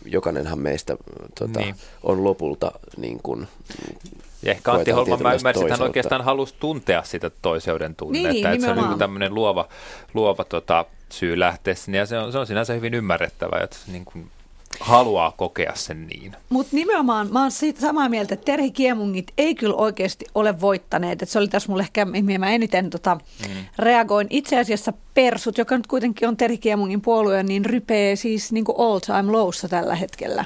jokainenhan 0.05 0.59
meistä 0.59 0.97
tota, 1.39 1.61
Niin. 1.61 1.75
on 2.03 2.25
lopulta 2.25 2.73
niin 2.97 3.21
kuin, 3.23 3.49
Ja 4.43 4.51
ehkä 4.53 4.73
Antti 4.73 4.91
Holman, 4.91 5.23
mä 5.23 5.35
ymmärsin, 5.35 5.63
että 5.63 5.75
hän 5.75 5.83
oikeastaan 5.83 6.25
halusi 6.25 6.55
tuntea 6.61 7.03
sitä 7.03 7.31
toiseuden 7.43 7.95
tunnetta. 7.95 8.29
Niin, 8.29 8.47
että 8.47 8.67
se 8.67 8.71
on 8.71 8.89
niin 8.89 8.99
tämmöinen 8.99 9.35
luova, 9.35 9.69
luova 10.15 10.45
tota, 10.45 10.85
syy 11.11 11.39
lähteä 11.39 11.75
sinne, 11.75 11.99
ja 11.99 12.07
se 12.07 12.19
on, 12.19 12.33
se 12.33 12.39
on 12.39 12.47
sinänsä 12.47 12.73
hyvin 12.73 12.95
ymmärrettävää, 12.95 13.61
että 13.61 13.77
niin 13.87 14.05
kuin 14.05 14.31
haluaa 14.81 15.31
kokea 15.31 15.73
sen 15.75 16.07
niin. 16.07 16.37
Mutta 16.49 16.77
nimenomaan 16.77 17.33
mä 17.33 17.43
oon 17.43 17.51
siitä 17.51 17.81
samaa 17.81 18.09
mieltä, 18.09 18.35
että 18.35 18.45
Terhi 18.45 18.71
Kiemungit 18.71 19.33
ei 19.39 19.55
kyllä 19.55 19.75
oikeasti 19.75 20.25
ole 20.35 20.61
voittaneet. 20.61 21.23
Et 21.23 21.29
se 21.29 21.39
oli 21.39 21.49
tässä 21.49 21.69
mulle 21.69 21.83
ehkä, 21.83 22.05
mihin 22.05 22.41
mä 22.41 22.51
eniten 22.51 22.91
tota, 22.91 23.15
mm. 23.15 23.65
reagoin. 23.79 24.27
Itse 24.31 24.59
asiassa 24.59 24.93
Persut, 25.15 25.59
joka 25.59 25.77
nyt 25.77 25.87
kuitenkin 25.87 26.29
on 26.29 26.37
Terhi 26.37 26.59
Kiemungin 26.59 27.01
puolue, 27.01 27.43
niin 27.43 27.65
rypee 27.65 28.17
siis 28.17 28.53
niin 28.53 28.65
all 28.79 28.99
time 28.99 29.33
lowssa 29.33 29.69
tällä 29.69 29.95
hetkellä. 29.95 30.45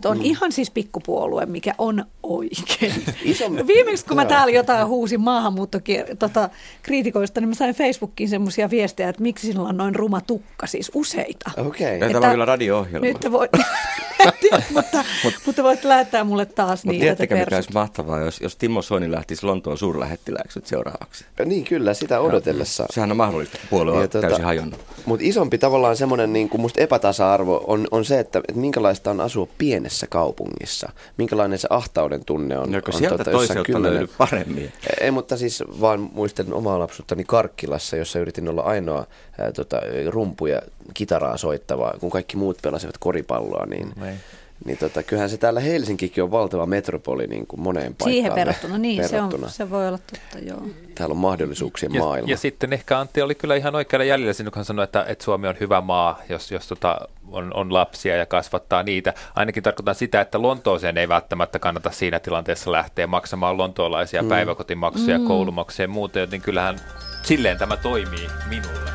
Et 0.00 0.06
on 0.06 0.18
mm. 0.18 0.24
ihan 0.24 0.52
siis 0.52 0.70
pikkupuolue, 0.70 1.46
mikä 1.46 1.74
on 1.78 2.04
oikein. 2.22 3.04
Iso- 3.32 3.66
Viimeksi 3.66 4.04
kun 4.06 4.16
mä 4.16 4.24
täällä 4.24 4.52
jotain 4.52 4.86
huusin 4.86 5.20
maahanmuuttokriitikoista, 5.20 6.16
tota, 6.28 6.48
kriitikoista, 6.82 7.40
niin 7.40 7.48
mä 7.48 7.54
sain 7.54 7.74
Facebookiin 7.74 8.28
semmoisia 8.28 8.70
viestejä, 8.70 9.08
että 9.08 9.22
miksi 9.22 9.46
sinulla 9.46 9.68
on 9.68 9.76
noin 9.76 9.94
ruma 9.94 10.20
tukka, 10.20 10.66
siis 10.66 10.90
useita. 10.94 11.50
okei. 11.56 11.90
Ja 11.90 11.96
Okay. 11.96 12.12
tämä 12.12 12.26
on 12.26 12.32
kyllä 12.32 12.44
radio-ohjelma. 12.44 13.06
Nyt 13.06 13.20
te 13.20 13.32
voit, 13.32 13.50
mutta, 14.74 15.04
mutta 15.46 15.62
voit 15.62 15.84
lähettää 15.84 16.24
mulle 16.24 16.46
taas 16.46 16.84
Mutta 16.84 16.92
niitä 16.92 17.02
tiedättekö, 17.02 17.34
te 17.34 17.40
mikä 17.40 17.56
olisi 17.56 17.72
mahtavaa, 17.72 18.20
jos, 18.20 18.40
jos 18.40 18.56
Timo 18.56 18.82
Soini 18.82 19.10
lähtisi 19.10 19.46
Lontoon 19.46 19.78
suurlähettilääksi 19.78 20.60
seuraavaksi? 20.64 21.24
Niin 21.44 21.64
kyllä, 21.64 21.94
sitä 21.94 22.20
odotellessa. 22.20 22.86
Sehän 22.90 23.10
on 23.10 23.16
mahdollista, 23.16 23.58
puolue 23.70 23.92
on 23.92 24.00
Ja 24.00 24.06
tota- 24.06 24.20
täysin 24.20 24.44
hajonnut. 24.44 24.80
Mutta 25.06 25.26
isompi 25.26 25.58
tavallaan 25.58 25.96
semmoinen 25.96 26.32
niin 26.32 26.48
kuin 26.48 26.60
musta 26.60 26.80
epätasa-arvo 26.80 27.64
on, 27.66 27.88
on 27.90 28.04
se, 28.04 28.18
että, 28.18 28.38
että 28.48 28.60
minkälaista 28.60 29.10
on 29.10 29.20
asua 29.20 29.48
pienessä 29.58 29.89
kaupungissa. 30.06 30.88
Minkälainen 31.16 31.58
se 31.58 31.66
ahtauden 31.70 32.24
tunne 32.24 32.58
on. 32.58 32.72
No, 32.72 32.80
kun 32.82 32.94
on 32.94 32.98
sieltä 32.98 33.14
jossain 33.16 33.36
toiselta 33.36 33.62
kymmenen- 33.66 33.94
löydy 33.94 34.12
paremmin. 34.18 34.72
Ei, 35.00 35.10
mutta 35.10 35.36
siis 35.36 35.62
vaan 35.80 36.00
muistelin 36.12 36.52
omaa 36.54 36.78
lapsuuttani 36.78 37.24
Karkkilassa, 37.24 37.96
jossa 37.96 38.18
yritin 38.18 38.48
olla 38.48 38.62
ainoa 38.62 39.06
ää, 39.40 39.52
tota, 39.52 39.80
rumpu- 40.10 40.46
ja 40.46 40.62
kitaraa 40.94 41.36
soittava, 41.36 41.92
kun 42.00 42.10
kaikki 42.10 42.36
muut 42.36 42.58
pelasivat 42.62 42.98
koripalloa, 42.98 43.66
niin, 43.66 43.92
Niin. 44.00 44.20
Niin 44.64 44.78
tota, 44.78 45.02
kyllähän 45.02 45.30
se 45.30 45.36
täällä 45.36 45.60
Helsinkikin 45.60 46.24
on 46.24 46.30
valtava 46.30 46.66
metropoli 46.66 47.26
niin 47.26 47.46
kuin 47.46 47.60
moneen 47.60 47.86
paikkaan. 47.86 48.10
Siihen 48.10 48.34
verrattuna, 48.34 48.78
niin 48.78 49.02
verrattuna. 49.02 49.48
Se, 49.48 49.62
on, 49.62 49.68
se 49.68 49.70
voi 49.70 49.88
olla 49.88 49.98
totta, 49.98 50.38
joo. 50.48 50.62
Täällä 50.94 51.12
on 51.12 51.18
mahdollisuuksien 51.18 51.94
Ja, 51.94 52.00
maailma. 52.00 52.30
ja 52.30 52.36
sitten 52.36 52.72
ehkä 52.72 52.98
Antti 52.98 53.22
oli 53.22 53.34
kyllä 53.34 53.54
ihan 53.54 53.74
oikealla 53.74 54.04
jäljellä 54.04 54.32
siinä, 54.32 54.50
kun 54.50 54.56
hän 54.56 54.64
sanoi, 54.64 54.84
että, 54.84 55.04
että 55.08 55.24
Suomi 55.24 55.48
on 55.48 55.56
hyvä 55.60 55.80
maa, 55.80 56.20
jos, 56.28 56.50
jos 56.50 56.68
tota, 56.68 57.08
on, 57.28 57.54
on 57.54 57.72
lapsia 57.72 58.16
ja 58.16 58.26
kasvattaa 58.26 58.82
niitä. 58.82 59.14
Ainakin 59.34 59.62
tarkoitan 59.62 59.94
sitä, 59.94 60.20
että 60.20 60.42
Lontooseen 60.42 60.98
ei 60.98 61.08
välttämättä 61.08 61.58
kannata 61.58 61.90
siinä 61.90 62.20
tilanteessa 62.20 62.72
lähteä 62.72 63.06
maksamaan 63.06 63.58
lontoolaisia 63.58 64.22
mm. 64.22 64.28
päiväkotimaksuja, 64.28 65.18
mm. 65.18 65.26
koulumaksuja 65.26 65.84
ja 65.84 65.88
muuta, 65.88 66.18
joten 66.18 66.40
kyllähän 66.40 66.78
silleen 67.22 67.58
tämä 67.58 67.76
toimii 67.76 68.28
minulle. 68.48 68.90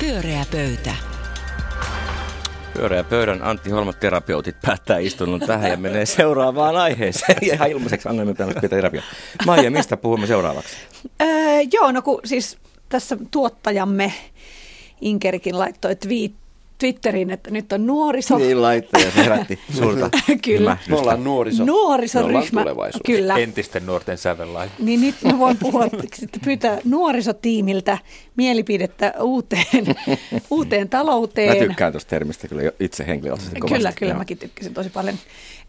Pyöreä 0.00 0.44
pöytä. 0.52 1.17
Pyöreä 2.74 3.04
pöydän 3.04 3.42
Antti 3.42 3.70
Holma 3.70 3.92
terapeutit 3.92 4.56
päättää 4.66 4.98
istunnon 4.98 5.40
tähän 5.40 5.70
ja 5.70 5.76
menee 5.76 6.06
seuraavaan 6.06 6.76
aiheeseen. 6.76 7.38
Ja 7.42 7.54
ihan 7.54 7.70
ilmaiseksi 7.70 8.08
annamme 8.08 8.34
tällaista 8.34 8.68
terapia. 8.68 9.02
Maija, 9.46 9.70
mistä 9.70 9.96
puhumme 9.96 10.26
seuraavaksi? 10.26 10.76
Öö, 11.22 11.28
joo, 11.72 11.92
no 11.92 12.02
kun 12.02 12.20
siis 12.24 12.58
tässä 12.88 13.16
tuottajamme 13.30 14.12
Inkerikin 15.00 15.58
laittoi 15.58 15.96
twiit, 15.96 16.34
Twitteriin, 16.78 17.30
että 17.30 17.50
nyt 17.50 17.72
on 17.72 17.86
nuoriso. 17.86 18.38
Niin 18.38 18.62
laittoi 18.62 19.02
ja 19.04 19.10
se 19.10 19.16
herätti 19.24 19.58
suurta 19.78 20.10
Kyllä. 20.44 20.76
Me 20.88 20.96
ollaan 20.96 21.24
nuoriso. 21.24 21.62
Me 21.64 21.66
Nuorisoryhmä. 21.66 22.60
tulevaisuus. 22.62 23.02
Kyllä. 23.06 23.36
Entisten 23.36 23.86
nuorten 23.86 24.18
sävellain. 24.18 24.70
Niin 24.78 25.00
nyt 25.00 25.14
mä 25.24 25.38
voin 25.38 25.56
puhua, 25.56 25.84
että 25.84 26.38
pyytää 26.44 26.78
nuorisotiimiltä 26.84 27.98
mielipidettä 28.36 29.14
uuteen, 29.20 29.66
uuteen 30.50 30.82
Mä 30.82 30.86
talouteen. 30.88 31.68
tykkään 31.68 31.92
tuosta 31.92 32.10
termistä 32.10 32.48
kyllä 32.48 32.62
jo 32.62 32.72
itse 32.80 33.06
henkilökohtaisesti 33.06 33.60
kovasti. 33.60 33.78
Kyllä, 33.78 33.92
kyllä, 33.92 34.10
Joo. 34.12 34.18
mäkin 34.18 34.38
tykkäsin 34.38 34.74
tosi 34.74 34.90
paljon. 34.90 35.14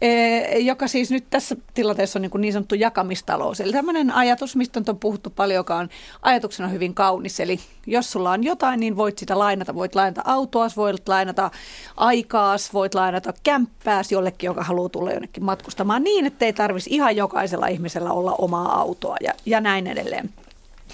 Ee, 0.02 0.58
joka 0.58 0.88
siis 0.88 1.10
nyt 1.10 1.24
tässä 1.30 1.56
tilanteessa 1.74 2.18
on 2.18 2.22
niin, 2.22 2.30
kuin 2.30 2.40
niin 2.40 2.52
sanottu 2.52 2.74
jakamistalous. 2.74 3.60
Eli 3.60 3.72
tämmöinen 3.72 4.10
ajatus, 4.10 4.56
mistä 4.56 4.80
on 4.88 4.98
puhuttu 4.98 5.30
paljon, 5.30 5.56
joka 5.56 5.76
on 5.76 5.88
ajatuksena 6.22 6.68
hyvin 6.68 6.94
kaunis. 6.94 7.40
Eli 7.40 7.60
jos 7.86 8.12
sulla 8.12 8.30
on 8.30 8.44
jotain, 8.44 8.80
niin 8.80 8.96
voit 8.96 9.18
sitä 9.18 9.38
lainata. 9.38 9.74
Voit 9.74 9.94
lainata 9.94 10.22
autoas, 10.24 10.76
voit 10.76 10.99
lainata 11.08 11.50
aikaas, 11.96 12.74
voit 12.74 12.94
lainata 12.94 13.32
kämppääs 13.42 14.12
jollekin, 14.12 14.48
joka 14.48 14.64
haluaa 14.64 14.88
tulla 14.88 15.12
jonnekin 15.12 15.44
matkustamaan 15.44 16.04
niin, 16.04 16.26
että 16.26 16.44
ei 16.44 16.52
tarvitsisi 16.52 16.94
ihan 16.94 17.16
jokaisella 17.16 17.66
ihmisellä 17.66 18.12
olla 18.12 18.34
omaa 18.38 18.80
autoa 18.80 19.16
ja, 19.20 19.32
ja 19.46 19.60
näin 19.60 19.86
edelleen. 19.86 20.30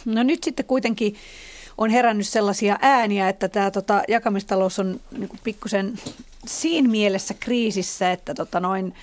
No 0.05 0.23
nyt 0.23 0.45
sitten 0.45 0.67
kuitenkin 0.67 1.17
on 1.79 1.91
herännyt 1.91 2.29
sellaisia 2.29 2.79
ääniä, 2.83 3.29
että 3.29 3.49
tämä 3.49 3.71
tota, 3.71 4.03
jakamistalous 4.09 4.79
on 4.79 5.01
niin 5.19 5.31
pikkusen 5.45 5.95
siinä 6.47 6.89
mielessä 6.89 7.35
kriisissä, 7.41 8.13
että 8.13 8.35
tota, 8.35 8.61
noin, 8.61 8.95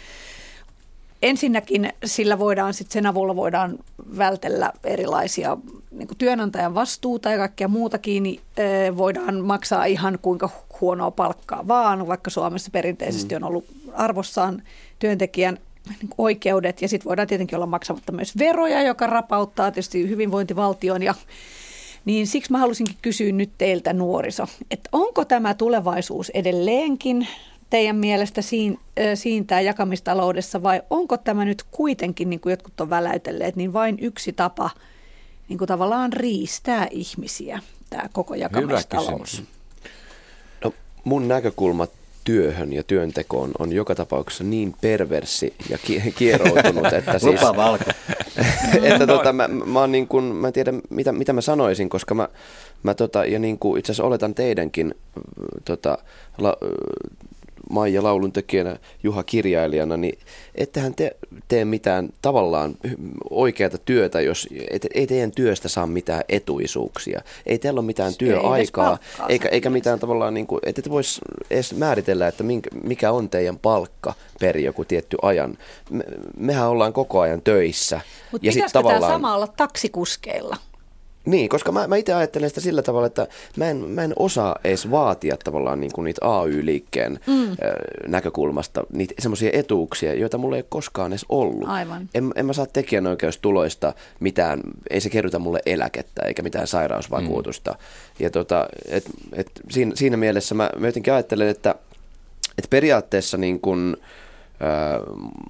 ensinnäkin 1.24 1.94
sillä 2.06 2.40
voidaan 2.40 2.74
sit 2.74 2.92
sen 2.92 3.06
avulla 3.06 3.36
voidaan 3.36 3.80
vältellä 4.18 4.72
erilaisia 4.84 5.58
niin 5.92 6.08
työnantajan 6.18 6.76
vastuuta 6.76 7.32
ja 7.32 7.38
kaikkea 7.38 7.68
muutakin, 7.68 8.24
niin 8.24 8.40
voidaan 8.98 9.42
maksaa 9.42 9.86
ihan 9.86 10.20
kuinka 10.22 10.50
huonoa 10.82 11.12
palkkaa 11.12 11.68
vaan, 11.68 12.08
vaikka 12.08 12.30
Suomessa 12.30 12.72
perinteisesti 12.72 13.36
on 13.36 13.44
ollut 13.44 13.66
arvossaan 13.94 14.64
työntekijän 15.00 15.58
niin 15.88 16.10
oikeudet. 16.18 16.82
Ja 16.82 16.88
sitten 16.88 17.10
voidaan 17.10 17.28
tietenkin 17.28 17.56
olla 17.56 17.66
maksamatta 17.66 18.12
myös 18.12 18.38
veroja, 18.38 18.84
joka 18.84 19.08
rapauttaa 19.08 19.72
tietysti 19.72 20.10
hyvinvointivaltion. 20.10 21.04
Ja 21.04 21.16
niin 22.06 22.28
siksi 22.28 22.52
mä 22.52 22.58
halusinkin 22.58 22.98
kysyä 23.02 23.32
nyt 23.32 23.50
teiltä 23.58 23.94
nuoriso, 23.94 24.48
että 24.72 24.90
onko 24.92 25.26
tämä 25.26 25.54
tulevaisuus 25.54 26.30
edelleenkin 26.30 27.28
teidän 27.74 27.96
mielestä 27.96 28.42
siin, 28.42 28.80
siintää 29.16 29.62
jakamistaloudessa 29.62 30.64
vai 30.64 30.82
onko 30.90 31.18
tämä 31.18 31.46
nyt 31.46 31.64
kuitenkin, 31.72 32.30
niin 32.30 32.40
kuin 32.40 32.52
jotkut 32.52 32.82
on 32.82 32.90
väläytelleet, 32.90 33.56
niin 33.56 33.74
vain 33.74 33.98
yksi 34.02 34.34
tapa 34.34 34.70
niin 35.50 35.58
kuin 35.58 35.68
tavallaan 35.68 36.14
riistää 36.14 36.88
ihmisiä, 36.92 37.60
tämä 37.90 38.10
koko 38.12 38.36
jakamistalous? 38.36 39.44
No, 40.64 40.74
mun 41.04 41.28
näkökulma 41.28 41.88
työhön 42.24 42.74
ja 42.74 42.84
työntekoon 42.84 43.52
on 43.60 43.74
joka 43.74 43.96
tapauksessa 43.96 44.44
niin 44.44 44.76
perversi 44.82 45.54
ja 45.70 45.78
ki- 45.78 46.14
kieroutunut, 46.18 46.94
että 46.94 47.20
siis, 47.30 47.44
alku. 47.44 47.84
että 48.84 49.08
tota, 49.08 49.34
mä, 49.34 49.48
mä, 49.48 49.80
oon 49.80 49.92
niin 49.92 50.08
kuin, 50.08 50.24
mä 50.24 50.48
en 50.48 50.54
tiedä 50.54 50.74
mitä, 50.90 51.12
mitä 51.12 51.34
mä 51.34 51.42
sanoisin, 51.42 51.90
koska 51.90 52.16
mä, 52.16 52.30
mä 52.84 52.94
tota, 52.94 53.26
ja 53.26 53.40
niin 53.40 53.60
kuin 53.60 53.80
itse 53.80 53.92
asiassa 53.92 54.04
oletan 54.04 54.36
teidänkin 54.36 54.96
tota, 55.66 55.98
la, 56.38 56.58
Maija 57.70 58.04
laulun 58.04 58.32
tekijänä, 58.32 58.78
Juha 59.04 59.24
kirjailijana, 59.24 59.98
niin 59.98 60.20
ettehän 60.56 60.96
te 60.96 61.16
tee 61.48 61.66
mitään 61.66 62.10
tavallaan 62.22 62.76
oikeaa 63.30 63.70
työtä, 63.86 64.22
jos 64.22 64.48
et, 64.70 64.88
ei 64.94 65.08
teidän 65.08 65.32
työstä 65.32 65.68
saa 65.68 65.88
mitään 65.88 66.24
etuisuuksia. 66.30 67.22
Ei 67.46 67.60
teillä 67.60 67.80
ole 67.80 67.86
mitään 67.86 68.08
Ei 68.08 68.10
edes 68.10 68.18
työaikaa, 68.18 68.86
palkkaa 68.86 69.28
eikä, 69.28 69.50
eikä 69.50 69.70
mitään 69.70 70.00
tavallaan, 70.00 70.34
niin 70.34 70.48
kuin, 70.48 70.60
että 70.66 70.82
et 70.82 70.90
vois 70.90 71.22
edes 71.50 71.76
määritellä, 71.76 72.28
että 72.28 72.44
minkä, 72.44 72.70
mikä 72.84 73.12
on 73.12 73.30
teidän 73.30 73.60
palkka 73.60 74.14
per 74.40 74.58
joku 74.58 74.86
tietty 74.86 75.18
ajan. 75.22 75.58
Me, 75.90 76.04
mehän 76.38 76.70
ollaan 76.70 76.94
koko 76.94 77.20
ajan 77.20 77.42
töissä. 77.42 78.02
Mutta 78.32 78.42
pitäisikö 78.42 78.70
tavallaan... 78.74 79.02
tämä 79.02 79.14
sama 79.14 79.36
olla 79.36 79.48
taksikuskeilla? 79.48 80.58
Niin, 81.26 81.50
koska 81.50 81.72
mä, 81.72 81.88
mä 81.88 81.96
itse 81.96 82.14
ajattelen 82.14 82.50
sitä 82.50 82.62
sillä 82.62 82.82
tavalla, 82.82 83.08
että 83.08 83.28
mä 83.58 83.70
en, 83.70 83.78
mä 83.78 84.04
en 84.04 84.14
osaa 84.16 84.56
edes 84.64 84.92
vaatia 84.92 85.38
tavallaan 85.44 85.80
niin 85.80 85.92
kuin 85.92 86.06
niitä 86.06 86.22
AY-liikkeen 86.22 87.20
mm. 87.28 87.52
ö, 87.52 87.56
näkökulmasta 88.08 88.84
niitä 88.94 89.14
semmoisia 89.20 89.50
etuuksia, 89.54 90.14
joita 90.14 90.38
mulla 90.38 90.56
ei 90.56 90.60
ole 90.60 90.66
koskaan 90.70 91.12
edes 91.12 91.26
ollut. 91.30 91.70
Aivan. 91.70 92.10
En, 92.14 92.32
en 92.36 92.46
mä 92.46 92.54
saa 92.54 92.66
tekijänoikeustuloista 92.66 93.94
mitään, 94.20 94.62
ei 94.90 95.02
se 95.02 95.10
kerrytä 95.10 95.40
mulle 95.40 95.60
eläkettä 95.66 96.22
eikä 96.26 96.42
mitään 96.42 96.68
sairausvakuutusta. 96.68 97.72
Mm. 97.72 97.78
Ja 98.20 98.30
tota, 98.30 98.68
et, 98.88 99.06
et 99.34 99.52
siinä, 99.70 99.92
siinä 99.96 100.18
mielessä 100.18 100.56
mä, 100.56 100.70
mä 100.80 100.88
jotenkin 100.88 101.14
ajattelen, 101.14 101.48
että, 101.48 101.76
että 102.58 102.70
periaatteessa 102.70 103.38
niin 103.38 103.60
kuin, 103.60 103.98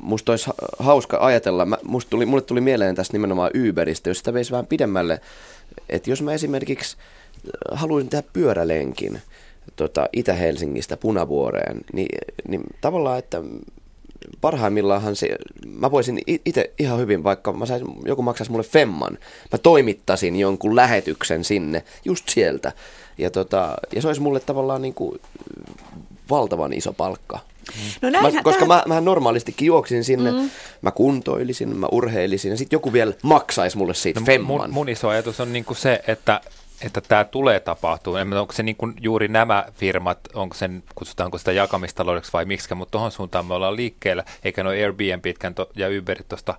musta 0.01 0.31
olisi 0.31 0.49
hauska 0.79 1.17
ajatella, 1.21 1.65
mä, 1.65 1.77
musta 1.83 2.09
tuli, 2.09 2.25
mulle 2.25 2.41
tuli 2.41 2.61
mieleen 2.61 2.95
tästä 2.95 3.13
nimenomaan 3.13 3.51
Uberistä, 3.69 4.09
jos 4.09 4.17
sitä 4.17 4.33
veisi 4.33 4.51
vähän 4.51 4.67
pidemmälle, 4.67 5.21
että 5.89 6.09
jos 6.09 6.21
mä 6.21 6.33
esimerkiksi 6.33 6.97
haluaisin 7.71 8.09
tehdä 8.09 8.27
pyörälenkin 8.33 9.21
tota, 9.75 10.09
Itä-Helsingistä 10.13 10.97
Punavuoreen, 10.97 11.81
niin, 11.93 12.17
niin 12.47 12.63
tavallaan, 12.81 13.19
että 13.19 13.41
parhaimmillaanhan 14.41 15.15
se 15.15 15.29
mä 15.67 15.91
voisin 15.91 16.21
itse 16.27 16.71
ihan 16.79 16.99
hyvin, 16.99 17.23
vaikka 17.23 17.53
mä 17.53 17.65
saisin, 17.65 17.87
joku 18.05 18.21
maksaisi 18.21 18.51
mulle 18.51 18.63
femman, 18.63 19.17
mä 19.51 19.57
toimittasin 19.57 20.35
jonkun 20.35 20.75
lähetyksen 20.75 21.43
sinne, 21.43 21.83
just 22.05 22.29
sieltä. 22.29 22.71
Ja, 23.17 23.29
tota, 23.29 23.75
ja 23.95 24.01
se 24.01 24.07
olisi 24.07 24.21
mulle 24.21 24.39
tavallaan 24.39 24.81
niin 24.81 24.93
kuin 24.93 25.21
valtavan 26.29 26.73
iso 26.73 26.93
palkka. 26.93 27.39
No 28.01 28.09
näinhän, 28.09 28.33
mä, 28.33 28.43
koska 28.43 28.65
tähän... 28.65 28.83
mä, 28.87 28.95
mä 28.95 29.01
normaalistikin 29.01 29.65
juoksin 29.65 30.03
sinne, 30.03 30.31
mm. 30.31 30.49
mä 30.81 30.91
kuntoilisin, 30.91 31.77
mä 31.77 31.87
urheilisin 31.91 32.51
ja 32.51 32.57
sitten 32.57 32.75
joku 32.75 32.93
vielä 32.93 33.13
maksaisi 33.23 33.77
mulle 33.77 33.93
siitä 33.93 34.19
no, 34.19 34.25
femman. 34.25 34.61
Mun, 34.61 34.69
mun 34.69 34.89
iso 34.89 35.09
ajatus 35.09 35.39
on 35.39 35.53
niin 35.53 35.65
kuin 35.65 35.77
se, 35.77 36.03
että 36.07 36.41
että 36.85 37.01
tämä 37.01 37.23
tulee 37.23 37.59
tapahtumaan. 37.59 38.33
onko 38.33 38.53
se 38.53 38.63
niin 38.63 38.75
kuin 38.75 38.93
juuri 39.01 39.27
nämä 39.27 39.65
firmat, 39.73 40.19
onko 40.33 40.55
sen, 40.55 40.83
kutsutaanko 40.95 41.37
sitä 41.37 41.51
jakamistaloudeksi 41.51 42.33
vai 42.33 42.45
miksi, 42.45 42.75
mutta 42.75 42.91
tuohon 42.91 43.11
suuntaan 43.11 43.45
me 43.45 43.53
ollaan 43.53 43.75
liikkeellä, 43.75 44.23
eikä 44.43 44.63
nuo 44.63 44.71
Airbnb 44.71 45.25
ja 45.75 45.87
Uberit 45.99 46.27
tuosta 46.27 46.53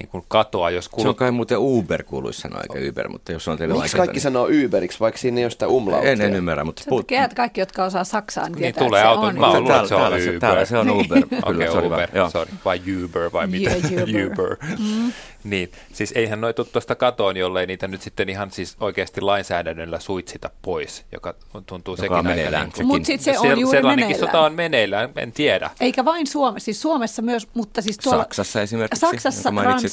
niin 0.00 0.08
kuin 0.08 0.24
katoa, 0.28 0.70
jos 0.70 0.88
kulut... 0.88 1.02
Se 1.02 1.08
on 1.08 1.14
kai 1.14 1.30
muuten 1.30 1.58
Uber 1.58 2.02
kuuluisi 2.02 2.40
sanoa, 2.40 2.60
eikä 2.60 2.90
Uber, 2.90 3.08
mutta 3.08 3.32
jos 3.32 3.48
on 3.48 3.58
teille 3.58 3.74
Miksi 3.74 3.96
kaikki 3.96 4.14
niin... 4.14 4.22
sanoo 4.22 4.48
Uberiksi, 4.66 5.00
vaikka 5.00 5.18
siinä 5.18 5.38
ei 5.38 5.44
ole 5.44 5.50
sitä 5.50 5.68
umlauttia? 5.68 6.12
En, 6.12 6.20
en 6.20 6.34
ymmärrä, 6.34 6.64
mutta... 6.64 6.82
Se 6.82 6.90
takia, 6.90 7.24
että 7.24 7.36
kaikki, 7.36 7.60
jotka 7.60 7.84
osaa 7.84 8.04
saksaa, 8.04 8.48
niin, 8.48 8.60
niin 8.60 8.74
tulee 8.74 9.02
auto. 9.02 9.26
On. 9.26 9.38
Mä 9.38 9.60
luulen, 9.60 9.76
että 9.76 9.88
se 9.88 9.94
on 9.94 10.12
Uber. 10.12 10.40
Täällä 10.40 10.64
se 10.64 10.78
on 10.78 10.90
Uber. 10.90 11.18
Okei, 11.42 11.68
okay, 11.68 11.86
Uber, 11.86 12.10
sorry. 12.32 12.52
Vai 12.64 12.80
Uber 13.04 13.32
vai 13.32 13.46
mitä? 13.46 13.70
Yeah, 13.70 14.08
Uber. 14.32 14.56
Mm. 14.78 15.12
Niin, 15.44 15.72
siis 15.92 16.12
eihän 16.12 16.40
noi 16.40 16.54
tuosta 16.54 16.94
katoon, 16.94 17.36
jollei 17.36 17.66
niitä 17.66 17.88
nyt 17.88 18.02
sitten 18.02 18.28
ihan 18.28 18.50
siis 18.50 18.76
oikeasti 18.80 19.20
lainsäädännöllä 19.20 20.00
suitsita 20.00 20.50
pois, 20.62 21.04
joka 21.12 21.34
tuntuu 21.66 21.94
joka 21.94 22.16
sekin 22.16 22.26
meneillään. 22.26 22.70
Niin 22.76 22.86
Mutta 22.86 23.06
sitten 23.06 23.34
se 23.34 23.40
on 23.40 23.60
juuri 23.60 23.76
Sellainenkin 23.78 24.06
meneillään. 24.06 24.32
sota 24.32 24.40
on 24.44 24.54
meneillään, 24.54 25.10
en 25.16 25.32
tiedä. 25.32 25.70
Eikä 25.80 26.04
vain 26.04 26.26
Suomessa, 26.26 26.64
siis 26.64 26.82
Suomessa 26.82 27.22
myös, 27.22 27.48
mutta 27.54 27.82
siis 27.82 27.98
tuolla... 27.98 28.22
Saksassa 28.22 28.62
esimerkiksi. 28.62 29.00
Saksassa, 29.00 29.52
Ranskassa, 29.56 29.89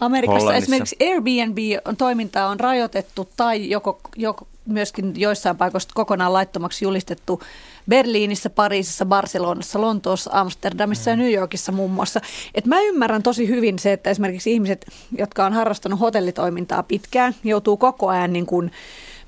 Amerikassa 0.00 0.54
esimerkiksi 0.54 0.96
Airbnb-toimintaa 1.00 2.48
on 2.48 2.60
rajoitettu 2.60 3.28
tai 3.36 3.70
joko, 3.70 4.00
joko 4.16 4.46
myöskin 4.66 5.12
joissain 5.16 5.56
paikoissa 5.56 5.88
kokonaan 5.94 6.32
laittomaksi 6.32 6.84
julistettu 6.84 7.42
Berliinissä, 7.88 8.50
Pariisissa, 8.50 9.06
Barcelonassa, 9.06 9.80
Lontoossa, 9.80 10.30
Amsterdamissa 10.34 11.10
ja 11.10 11.16
New 11.16 11.32
Yorkissa 11.32 11.72
muun 11.72 11.90
muassa. 11.90 12.20
Et 12.54 12.66
mä 12.66 12.80
ymmärrän 12.80 13.22
tosi 13.22 13.48
hyvin 13.48 13.78
se, 13.78 13.92
että 13.92 14.10
esimerkiksi 14.10 14.52
ihmiset, 14.52 14.86
jotka 15.18 15.46
on 15.46 15.52
harrastanut 15.52 16.00
hotellitoimintaa 16.00 16.82
pitkään, 16.82 17.34
joutuu 17.44 17.76
koko 17.76 18.08
ajan 18.08 18.32
niin 18.32 18.46
kuin 18.46 18.70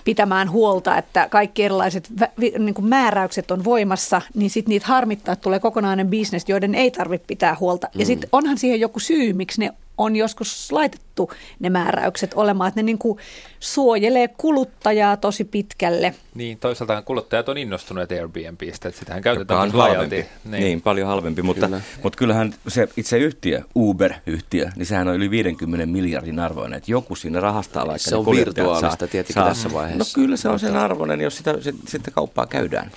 pitämään 0.04 0.50
huolta, 0.50 0.98
että 0.98 1.28
kaikki 1.30 1.62
erilaiset 1.64 2.12
niin 2.58 2.74
kuin 2.74 2.88
määräykset 2.88 3.50
on 3.50 3.64
voimassa, 3.64 4.22
niin 4.34 4.50
sitten 4.50 4.70
niitä 4.70 4.86
harmittaa, 4.86 5.32
että 5.32 5.42
tulee 5.42 5.60
kokonainen 5.60 6.08
bisnes, 6.08 6.44
joiden 6.48 6.74
ei 6.74 6.90
tarvitse 6.90 7.26
pitää 7.26 7.56
huolta. 7.60 7.88
Mm. 7.94 8.00
Ja 8.00 8.06
sitten 8.06 8.28
onhan 8.32 8.58
siihen 8.58 8.80
joku 8.80 9.00
syy, 9.00 9.32
miksi 9.32 9.60
ne 9.60 9.72
on 10.00 10.16
joskus 10.16 10.72
laitettu 10.72 11.30
ne 11.60 11.70
määräykset 11.70 12.34
olemaan, 12.34 12.68
että 12.68 12.80
ne 12.80 12.82
niin 12.82 12.98
kuin 12.98 13.18
suojelee 13.60 14.28
kuluttajaa 14.28 15.16
tosi 15.16 15.44
pitkälle. 15.44 16.14
Niin, 16.34 16.58
toisaalta 16.58 17.02
kuluttajat 17.02 17.48
on 17.48 17.58
innostuneet 17.58 18.12
Airbnbistä, 18.12 18.88
että 18.88 18.98
sitähän 18.98 19.22
käytetään 19.22 19.60
on 19.60 19.70
halvempi. 19.70 20.26
Niin. 20.44 20.60
niin, 20.62 20.82
paljon 20.82 21.08
halvempi, 21.08 21.42
mutta, 21.42 21.66
Kyllä. 21.66 21.80
mutta 22.02 22.16
kyllähän 22.16 22.54
se 22.68 22.88
itse 22.96 23.18
yhtiö, 23.18 23.62
Uber-yhtiö, 23.76 24.70
niin 24.76 24.86
sehän 24.86 25.08
on 25.08 25.14
yli 25.14 25.30
50 25.30 25.86
miljardin 25.86 26.38
arvoinen, 26.38 26.76
että 26.76 26.90
joku 26.90 27.16
siinä 27.16 27.40
rahastaa 27.40 27.86
vaikka 27.86 28.10
Se 28.10 28.16
on 28.16 28.26
virtuaalista 28.26 29.06
tietenkin 29.06 29.44
tässä 29.44 29.72
vaiheessa. 29.72 29.98
No 29.98 30.22
kyllä 30.22 30.36
se 30.36 30.48
on 30.48 30.60
sen 30.60 30.76
arvoinen, 30.76 31.20
jos 31.20 31.36
sitä, 31.36 31.54
sitä 31.88 32.10
kauppaa 32.10 32.46
käydään. 32.46 32.90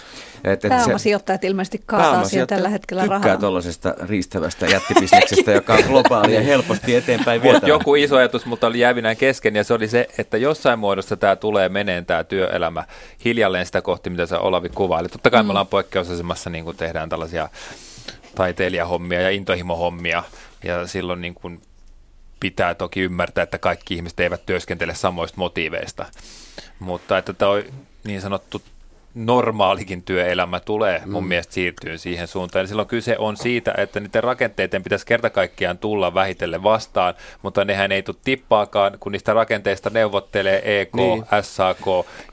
Et, 0.43 0.65
et 0.65 0.69
Pääomasijoittajat 0.69 1.41
se, 1.41 1.47
ilmeisesti 1.47 1.81
kaataa 1.85 2.23
siihen 2.23 2.47
tällä 2.47 2.69
hetkellä 2.69 3.01
rahaa. 3.01 3.19
Tykkää 3.19 3.37
tuollaisesta 3.37 3.95
riistävästä 4.01 4.65
jättibisneksestä, 4.65 5.51
joka 5.61 5.73
on 5.73 5.83
globaali 5.87 6.35
ja 6.35 6.41
helposti 6.41 6.95
eteenpäin 6.95 7.43
vietävä. 7.43 7.67
Joku 7.67 7.95
iso 7.95 8.15
ajatus, 8.15 8.45
mutta 8.45 8.67
oli 8.67 8.79
jäävinään 8.79 9.17
kesken, 9.17 9.55
ja 9.55 9.63
se 9.63 9.73
oli 9.73 9.87
se, 9.87 10.07
että 10.17 10.37
jossain 10.37 10.79
muodossa 10.79 11.17
tämä 11.17 11.35
tulee 11.35 11.69
meneen 11.69 12.05
tämä 12.05 12.23
työelämä 12.23 12.83
hiljalleen 13.25 13.65
sitä 13.65 13.81
kohti, 13.81 14.09
mitä 14.09 14.25
sä 14.25 14.39
Olavi 14.39 14.69
kuvaili. 14.69 15.09
Totta 15.09 15.29
kai 15.29 15.43
mm. 15.43 15.47
me 15.47 15.51
ollaan 15.51 15.67
poikkeusasemassa, 15.67 16.49
niin 16.49 16.63
kuin 16.63 16.77
tehdään 16.77 17.09
tällaisia 17.09 17.49
taiteilijahommia 18.35 19.21
ja 19.21 19.29
intohimohommia, 19.29 20.23
ja 20.63 20.87
silloin 20.87 21.21
niin 21.21 21.33
kuin 21.33 21.61
pitää 22.39 22.75
toki 22.75 23.01
ymmärtää, 23.01 23.43
että 23.43 23.57
kaikki 23.57 23.93
ihmiset 23.93 24.19
eivät 24.19 24.45
työskentele 24.45 24.95
samoista 24.95 25.37
motiiveista. 25.37 26.05
Mutta 26.79 27.17
että 27.17 27.33
tämä 27.33 27.51
on 27.51 27.63
niin 28.03 28.21
sanottu 28.21 28.61
normaalikin 29.15 30.03
työelämä 30.03 30.59
tulee 30.59 31.01
mun 31.05 31.23
mm. 31.23 31.27
mielestä 31.27 31.53
siirtyy 31.53 31.97
siihen 31.97 32.27
suuntaan. 32.27 32.61
Eli 32.61 32.67
silloin 32.67 32.87
kyse 32.87 33.15
on 33.17 33.37
siitä, 33.37 33.73
että 33.77 33.99
niiden 33.99 34.23
rakenteiden 34.23 34.83
pitäisi 34.83 35.05
kerta 35.05 35.29
kaikkiaan 35.29 35.77
tulla 35.77 36.13
vähitellen 36.13 36.63
vastaan, 36.63 37.13
mutta 37.41 37.65
nehän 37.65 37.91
ei 37.91 38.03
tule 38.03 38.15
tippaakaan, 38.23 38.97
kun 38.99 39.11
niistä 39.11 39.33
rakenteista 39.33 39.89
neuvottelee 39.89 40.81
EK, 40.81 40.93
niin. 40.93 41.25
SAK, 41.41 41.85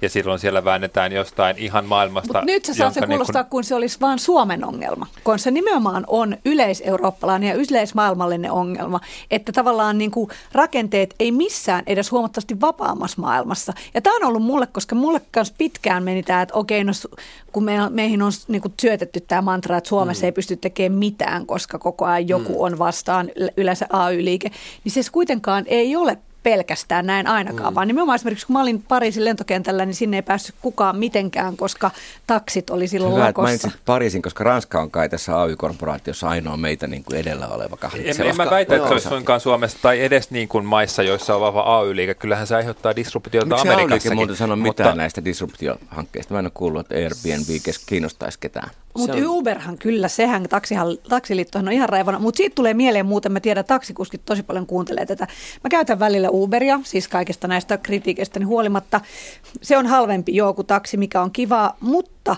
ja 0.03 0.11
silloin 0.11 0.39
siellä 0.39 0.65
väännetään 0.65 1.13
jostain 1.13 1.59
ihan 1.59 1.87
maailmasta. 1.87 2.39
Mut 2.39 2.47
nyt 2.47 2.65
se 2.65 2.75
saa 2.75 2.91
se 2.91 3.07
kuulostaa, 3.07 3.43
niin 3.43 3.51
kun... 3.51 3.65
se 3.65 3.75
olisi 3.75 4.01
vain 4.01 4.19
Suomen 4.19 4.65
ongelma, 4.65 5.07
kun 5.25 5.39
se 5.39 5.51
nimenomaan 5.51 6.05
on 6.07 6.37
yleiseurooppalainen 6.45 7.49
ja 7.49 7.55
yleismaailmallinen 7.55 8.51
ongelma, 8.51 9.01
että 9.31 9.53
tavallaan 9.53 9.99
niin 9.99 10.11
kuin 10.11 10.31
rakenteet 10.53 11.15
ei 11.21 11.33
missään 11.33 11.83
edes 11.87 12.11
huomattavasti 12.11 12.61
vapaammassa 12.61 13.21
maailmassa. 13.21 13.73
Ja 13.95 14.03
tämä 14.03 14.17
on 14.17 14.25
ollut 14.25 14.43
mulle, 14.43 14.67
koska 14.67 14.95
mulle 14.95 15.21
kanssa 15.31 15.55
pitkään 15.59 16.03
meni 16.03 16.23
tämä, 16.23 16.43
että 16.43 16.55
okei, 16.71 16.85
no 16.85 16.93
kun 17.53 17.65
me, 17.65 17.91
meihin 17.91 18.23
on 18.23 18.33
niin 18.49 18.63
kuin 18.63 18.75
syötetty 18.83 19.21
tämä 19.21 19.43
mantra, 19.43 19.77
että 19.77 19.89
Suomessa 19.89 20.23
mm. 20.23 20.27
ei 20.27 20.33
pysty 20.33 20.57
tekemään 20.57 20.99
mitään, 20.99 21.47
koska 21.47 21.79
koko 21.79 22.05
ajan 22.05 22.29
joku 22.29 22.53
mm. 22.53 22.61
on 22.61 22.79
vastaan, 22.79 23.31
yleensä 23.57 23.87
AY-liike, 23.93 24.51
niin 24.85 24.93
se 24.93 25.11
kuitenkaan 25.13 25.65
ei 25.67 25.97
ole 25.97 26.19
pelkästään 26.43 27.07
näin 27.07 27.27
ainakaan, 27.27 27.73
mm. 27.73 27.75
vaan 27.75 27.87
nimenomaan 27.89 28.17
esimerkiksi 28.17 28.47
kun 28.47 28.53
mä 28.53 28.63
olin 28.63 28.83
Pariisin 28.83 29.25
lentokentällä, 29.25 29.87
niin 29.87 29.95
sinne 29.95 30.17
ei 30.17 30.23
päässyt 30.23 30.55
kukaan 30.63 30.99
mitenkään, 30.99 31.57
koska 31.57 31.91
taksit 32.27 32.71
oli 32.71 32.89
silloin 32.89 33.15
Hyvä, 33.15 33.25
lakossa. 33.25 33.69
Hyvä, 33.69 33.79
Pariisin, 33.87 34.23
koska 34.23 34.45
Ranska 34.45 34.81
on 34.81 34.91
kai 34.91 35.09
tässä 35.09 35.41
AY-korporaatiossa 35.43 36.29
ainoa 36.29 36.57
meitä 36.57 36.87
niin 36.87 37.05
kuin 37.05 37.19
edellä 37.19 37.49
oleva 37.49 37.77
kahvitse. 37.77 38.23
En, 38.23 38.29
en 38.29 38.37
mä 38.37 38.51
väitä, 38.51 38.77
että 38.77 38.89
se 38.89 38.93
olisi 38.93 39.09
suinkaan 39.09 39.41
Suomessa 39.41 39.79
tai 39.83 40.01
edes 40.01 40.31
niin 40.31 40.49
kuin 40.49 40.65
maissa, 40.65 41.03
joissa 41.03 41.35
on 41.35 41.41
vahva 41.41 41.81
AY-liike. 41.81 42.15
Kyllähän 42.15 42.47
se 42.47 42.57
aiheuttaa 42.57 42.97
disruptiota 42.97 43.47
Miksi 43.47 43.69
Amerikassakin. 43.69 43.95
Miksi 43.95 44.15
muuten 44.15 44.37
sano 44.37 44.57
mutta... 44.57 44.83
mitään 44.83 44.97
näistä 44.97 45.25
disruptiohankkeista? 45.25 46.35
Mä 46.35 46.39
en 46.39 46.47
ole 46.47 46.53
kuullut, 46.55 46.81
että 46.81 46.95
Airbnb 46.95 47.49
kiinnostaisi 47.87 48.39
ketään. 48.39 48.71
Mutta 48.99 49.17
on... 49.17 49.27
Uberhan 49.27 49.79
kyllä, 49.79 50.09
sehän 50.09 50.43
taksihan, 50.49 50.99
taksiliittohan 51.09 51.69
on 51.69 51.73
ihan 51.73 51.89
raivona. 51.89 52.19
Mutta 52.19 52.37
siitä 52.37 52.55
tulee 52.55 52.75
mieleen 52.75 53.07
muuten, 53.07 53.33
mä 53.33 53.41
tiedän, 53.41 53.65
taksikuskit 53.65 54.25
tosi 54.25 54.43
paljon 54.43 54.67
kuuntelee 54.67 55.07
tätä. 55.07 55.27
Mä 55.65 55.69
käytän 55.71 55.99
välillä 55.99 56.29
Uberia, 56.31 56.81
siis 56.83 57.09
kaikesta 57.09 57.49
näistä 57.49 57.79
kritiikeistä 57.79 58.39
niin 58.39 58.47
huolimatta. 58.47 59.01
Se 59.63 59.77
on 59.77 59.87
halvempi 59.87 60.37
joo 60.37 60.55
kuin 60.55 60.67
taksi, 60.67 60.97
mikä 60.97 61.23
on 61.23 61.31
kiva, 61.31 61.75
mutta 61.81 62.37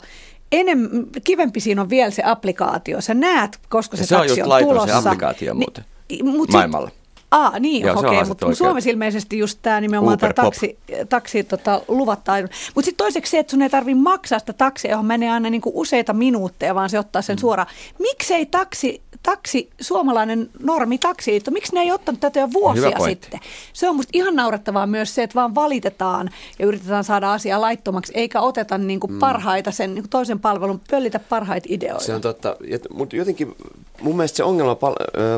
enem, 0.53 0.89
kivempi 1.25 1.61
siinä 1.61 1.83
on 1.83 1.91
vielä 1.91 2.11
se 2.11 2.23
applikaatio. 2.27 3.01
Sä 3.01 3.15
näet, 3.15 3.59
koska 3.69 3.97
se, 3.97 4.07
se 4.07 4.15
taksi 4.15 4.43
on, 4.43 4.53
on 4.53 4.63
tulossa. 4.63 5.01
se 5.01 5.09
applikaatio 5.09 5.55
muuten. 5.55 5.85
Ni, 6.11 6.23
mut 6.23 6.51
maailmalla. 6.51 6.89
Sit, 6.89 7.02
Ah, 7.33 7.61
niin, 7.61 7.91
okei, 7.91 8.11
okay, 8.11 8.29
mutta 8.29 8.55
Suomessa 8.55 8.91
ilmeisesti 8.91 9.39
just 9.39 9.59
tämä 9.63 9.81
nimenomaan 9.81 10.19
tämä 10.19 10.33
taksi, 10.33 10.79
taksi 11.09 11.45
tota, 11.45 11.81
luvattaa. 11.89 12.37
Mutta 12.43 12.85
sitten 12.85 13.05
toiseksi 13.05 13.31
se, 13.31 13.39
että 13.39 13.51
sun 13.51 13.63
ei 13.63 13.71
tarvitse 13.71 14.01
maksaa 14.03 14.39
sitä 14.39 14.53
taksia, 14.53 14.91
johon 14.91 15.07
menee 15.07 15.31
aina 15.31 15.51
niinku 15.51 15.73
useita 15.75 16.13
minuutteja, 16.13 16.75
vaan 16.75 16.91
se 16.91 16.99
ottaa 16.99 17.23
sen 17.23 17.37
mm. 17.37 17.41
suoraan. 17.41 17.69
Miksei 17.99 18.47
taksi, 18.47 19.03
taksi, 19.23 19.71
suomalainen 19.81 20.51
normi 20.63 20.99
taksiliitto, 20.99 21.51
miksi 21.51 21.75
ne 21.75 21.81
ei 21.81 21.93
ottanut 21.93 22.21
tätä 22.21 22.41
jo 22.41 22.53
vuosia 22.53 22.99
sitten? 23.05 23.41
Se 23.73 23.89
on 23.89 23.97
musta 23.97 24.11
ihan 24.13 24.37
naurettavaa 24.37 24.87
myös 24.87 25.15
se, 25.15 25.23
että 25.23 25.35
vaan 25.35 25.55
valitetaan 25.55 26.31
ja 26.59 26.67
yritetään 26.67 27.05
saada 27.05 27.33
asiaa 27.33 27.61
laittomaksi, 27.61 28.13
eikä 28.17 28.41
oteta 28.41 28.79
niinku 28.79 29.07
mm. 29.07 29.19
parhaita 29.19 29.71
sen 29.71 29.95
niinku 29.95 30.09
toisen 30.09 30.41
palvelun, 30.41 30.81
pöllitä 30.91 31.19
parhaita 31.19 31.67
ideoita. 31.71 32.05
Se 32.05 32.15
on 32.15 32.21
totta, 32.21 32.57
mutta 32.95 33.17
jotenkin 33.17 33.55
mun 34.01 34.17
mielestä 34.17 34.37
se 34.37 34.45
ongelma 34.45 34.77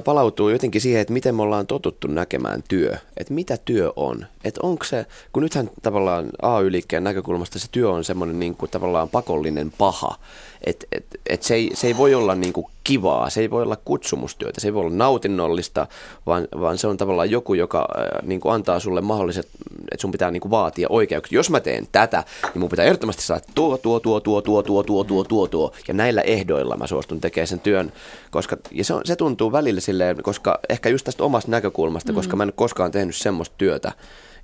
palautuu 0.04 0.48
jotenkin 0.48 0.80
siihen, 0.80 1.00
että 1.00 1.12
miten 1.12 1.34
me 1.34 1.42
ollaan 1.42 1.66
totuttu 1.66 2.08
näkemään 2.08 2.62
työ. 2.68 2.96
Että 3.16 3.34
mitä 3.34 3.58
työ 3.64 3.92
on. 3.96 4.26
Että 4.44 4.60
onko 4.62 4.84
se, 4.84 5.06
kun 5.32 5.42
nythän 5.42 5.70
tavallaan 5.82 6.28
AY-liikkeen 6.42 7.04
näkökulmasta 7.04 7.58
se 7.58 7.66
työ 7.72 7.90
on 7.90 8.04
semmoinen 8.04 8.40
niin 8.40 8.56
kuin 8.56 8.70
tavallaan 8.70 9.08
pakollinen 9.08 9.72
paha. 9.78 10.18
Että 10.66 10.86
et, 10.92 11.04
et 11.26 11.42
se, 11.42 11.54
ei, 11.54 11.70
se 11.74 11.86
ei 11.86 11.96
voi 11.96 12.14
olla 12.14 12.34
niin 12.34 12.52
kuin 12.52 12.66
kivaa, 12.84 13.30
se 13.30 13.40
ei 13.40 13.50
voi 13.50 13.62
olla 13.62 13.76
kutsumustyötä, 13.84 14.60
se 14.60 14.68
ei 14.68 14.74
voi 14.74 14.80
olla 14.80 14.96
nautinnollista, 14.96 15.86
vaan, 16.26 16.48
vaan 16.60 16.78
se 16.78 16.86
on 16.86 16.96
tavallaan 16.96 17.30
joku, 17.30 17.54
joka 17.54 17.88
äh, 17.98 18.28
niin 18.28 18.40
kuin 18.40 18.54
antaa 18.54 18.80
sulle 18.80 19.00
mahdolliset, 19.00 19.46
että 19.80 20.00
sun 20.00 20.12
pitää 20.12 20.30
niin 20.30 20.40
kuin 20.40 20.50
vaatia 20.50 20.86
oikeuksia. 20.90 21.36
Jos 21.36 21.50
mä 21.50 21.60
teen 21.60 21.86
tätä, 21.92 22.24
niin 22.42 22.60
mun 22.60 22.68
pitää 22.68 22.84
ehdottomasti 22.84 23.22
saada 23.22 23.42
tuo, 23.54 23.78
tuo, 23.78 24.00
tuo, 24.00 24.20
tuo, 24.20 24.42
tuo, 24.42 24.62
tuo, 24.62 24.82
tuo, 24.82 25.04
tuo, 25.04 25.24
tuo, 25.24 25.46
tuo. 25.46 25.72
Ja 25.88 25.94
näillä 25.94 26.20
ehdoilla 26.20 26.76
mä 26.76 26.86
suostun 26.86 27.20
tekemään 27.20 27.48
sen 27.48 27.60
työn, 27.60 27.92
koska, 28.30 28.56
ja 28.70 28.84
se, 28.84 28.94
on, 28.94 29.00
se 29.04 29.16
tuntuu 29.16 29.52
välillä 29.52 29.80
silleen, 29.80 30.22
koska 30.22 30.58
ehkä 30.68 30.88
just 30.88 31.04
tästä 31.04 31.24
omasta 31.24 31.50
näkökulmasta, 31.50 32.12
mm. 32.12 32.16
koska 32.16 32.36
mä 32.36 32.42
en 32.42 32.52
koskaan 32.54 32.90
tehnyt 32.90 33.16
semmoista 33.16 33.54
työtä. 33.58 33.92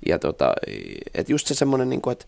Ja 0.07 0.19
tota, 0.19 0.53
että 1.13 1.31
just 1.31 1.47
se 1.47 1.53
semmoinen, 1.53 1.89
niin 1.89 2.01
kuin, 2.01 2.11
että 2.11 2.25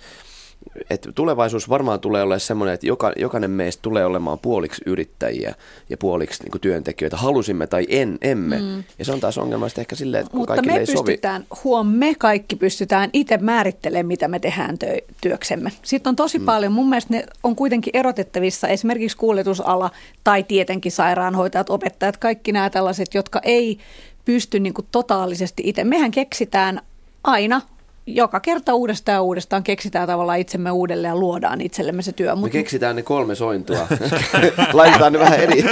että 0.89 1.11
tulevaisuus 1.11 1.69
varmaan 1.69 1.99
tulee 1.99 2.23
olemaan 2.23 2.39
semmoinen, 2.39 2.73
että 2.73 2.87
joka, 2.87 3.13
jokainen 3.15 3.51
meistä 3.51 3.81
tulee 3.81 4.05
olemaan 4.05 4.39
puoliksi 4.39 4.81
yrittäjiä 4.85 5.55
ja 5.89 5.97
puoliksi 5.97 6.43
niin 6.43 6.61
työntekijöitä, 6.61 7.17
halusimme 7.17 7.67
tai 7.67 7.85
en, 7.89 8.17
emme. 8.21 8.57
Mm. 8.57 8.83
Ja 8.99 9.05
se 9.05 9.11
on 9.11 9.19
taas 9.19 9.37
ongelmallista 9.37 9.81
ehkä 9.81 9.95
silleen, 9.95 10.25
että 10.25 10.37
Mutta 10.37 10.61
me 10.61 10.73
ei 10.73 10.85
pystytään, 10.85 11.45
sovi. 11.49 11.61
huom, 11.63 11.87
me 11.87 12.15
kaikki 12.19 12.55
pystytään 12.55 13.09
itse 13.13 13.37
määrittelemään, 13.37 14.05
mitä 14.05 14.27
me 14.27 14.39
tehdään 14.39 14.77
tö- 14.83 15.13
työksemme. 15.21 15.71
Sitten 15.83 16.09
on 16.09 16.15
tosi 16.15 16.39
mm. 16.39 16.45
paljon, 16.45 16.71
mun 16.71 16.89
mielestä 16.89 17.13
ne 17.13 17.25
on 17.43 17.55
kuitenkin 17.55 17.97
erotettavissa, 17.97 18.67
esimerkiksi 18.67 19.17
kuljetusala 19.17 19.91
tai 20.23 20.43
tietenkin 20.43 20.91
sairaanhoitajat, 20.91 21.69
opettajat, 21.69 22.17
kaikki 22.17 22.51
nämä 22.51 22.69
tällaiset, 22.69 23.13
jotka 23.13 23.39
ei 23.43 23.77
pysty 24.25 24.59
niin 24.59 24.73
kuin 24.73 24.87
totaalisesti 24.91 25.63
itse. 25.65 25.83
Mehän 25.83 26.11
keksitään 26.11 26.81
aina 27.23 27.61
joka 28.07 28.39
kerta 28.39 28.73
uudestaan 28.73 29.15
ja 29.15 29.21
uudestaan 29.21 29.63
keksitään 29.63 30.07
tavallaan 30.07 30.39
itsemme 30.39 30.71
uudelleen 30.71 31.09
ja 31.09 31.15
luodaan 31.15 31.61
itsellemme 31.61 32.01
se 32.01 32.11
työ. 32.11 32.35
Me 32.35 32.49
keksitään 32.49 32.95
ne 32.95 33.01
kolme 33.01 33.35
sointua. 33.35 33.87
Laitetaan 34.73 35.13
ne 35.13 35.19
vähän 35.19 35.39
eri 35.39 35.65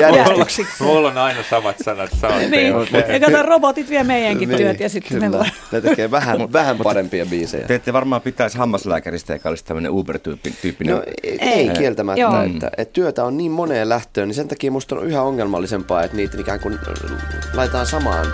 järjestyksiksi. 0.00 0.82
Mulla 0.82 1.08
on 1.08 1.18
aina 1.18 1.42
samat 1.50 1.76
sanat. 1.84 2.10
niin, 2.50 2.74
ja 3.12 3.20
kato, 3.20 3.42
robotit 3.42 3.90
vie 3.90 4.04
meidänkin 4.04 4.48
niin, 4.48 4.58
työt 4.58 4.80
ja 4.80 4.88
sitten 4.88 5.20
me 5.20 5.32
voidaan. 5.32 5.50
Ne 5.72 5.80
tekee 5.80 6.10
vähän, 6.10 6.52
vähän 6.52 6.78
parempia 6.78 7.26
biisejä. 7.26 7.66
Te 7.66 7.74
ette 7.74 7.92
varmaan 7.92 8.22
pitäisi 8.22 8.58
hammaslääkäristä, 8.58 9.32
joka 9.32 9.48
olisi 9.48 9.64
tämmöinen 9.64 9.92
Uber-tyyppinen. 9.92 10.94
No, 10.94 11.02
ei, 11.22 11.38
ei 11.40 11.68
kieltämättä. 11.68 12.20
Joo. 12.20 12.42
Että, 12.42 12.70
että, 12.76 12.92
työtä 12.92 13.24
on 13.24 13.36
niin 13.36 13.52
moneen 13.52 13.88
lähtöön, 13.88 14.28
niin 14.28 14.36
sen 14.36 14.48
takia 14.48 14.70
musta 14.70 14.96
on 14.96 15.06
yhä 15.06 15.22
ongelmallisempaa, 15.22 16.02
että 16.02 16.16
niitä 16.16 16.40
ikään 16.40 16.60
kuin 16.60 16.78
laitetaan 17.54 17.86
samaan 17.86 18.26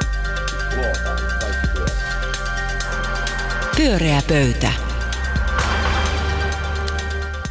Pyöreä 3.81 4.23
pöytä. 4.29 4.73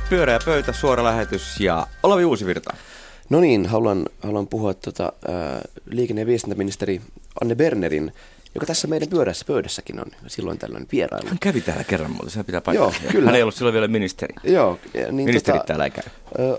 Pyöreä 0.09 0.39
pöytä, 0.45 0.73
suora 0.73 1.03
lähetys 1.03 1.59
ja 1.59 1.87
Olavi 2.03 2.25
Uusivirta. 2.25 2.73
No 3.29 3.39
niin, 3.39 3.65
haluan, 3.65 4.05
haluan 4.23 4.47
puhua 4.47 4.73
tuota, 4.73 5.13
äh, 5.29 5.61
liikenne- 5.85 6.21
ja 6.21 6.25
viestintäministeri 6.25 7.01
Anne 7.41 7.55
Bernerin, 7.55 8.13
joka 8.55 8.65
tässä 8.65 8.87
meidän 8.87 9.09
pyörässä 9.09 9.45
pöydässäkin 9.47 9.99
on 9.99 10.05
silloin 10.27 10.57
tällöin 10.57 10.87
vierailu. 10.91 11.27
Hän 11.29 11.39
kävi 11.39 11.61
täällä 11.61 11.83
kerran, 11.83 12.11
mutta 12.11 12.29
se 12.29 12.43
pitää 12.43 12.61
paikkaa. 12.61 12.91
Joo, 13.03 13.11
kyllä. 13.11 13.25
Hän 13.25 13.35
ei 13.35 13.41
ollut 13.41 13.55
silloin 13.55 13.73
vielä 13.73 13.87
ministeri. 13.87 14.35
Joo. 14.43 14.79
Niin 14.93 15.13
Ministerit 15.13 15.61
tota, 15.61 15.67
täällä 15.67 15.85
ei 15.85 15.91
käy. 15.91 16.03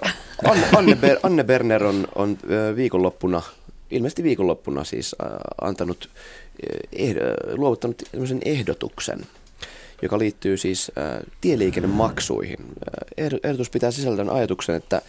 Äh, 0.04 0.14
Anne, 0.44 0.68
Anne, 0.76 0.94
Ber, 0.94 1.18
Anne 1.22 1.44
Berner 1.44 1.84
on, 1.84 2.08
on 2.14 2.30
äh, 2.30 2.76
viikonloppuna, 2.76 3.42
ilmeisesti 3.90 4.22
viikonloppuna 4.22 4.84
siis 4.84 5.16
äh, 5.24 5.30
antanut, 5.60 6.10
äh, 6.12 6.78
eh, 6.92 7.14
luovuttanut 7.56 8.02
ehdotuksen– 8.44 9.26
joka 10.02 10.18
liittyy 10.18 10.56
siis 10.56 10.92
äh, 10.98 11.20
tieliikennemaksuihin. 11.40 12.58
Äh, 12.60 13.40
ehdotus 13.44 13.70
pitää 13.70 13.90
sisällön 13.90 14.30
ajatuksen, 14.30 14.74
että, 14.74 15.02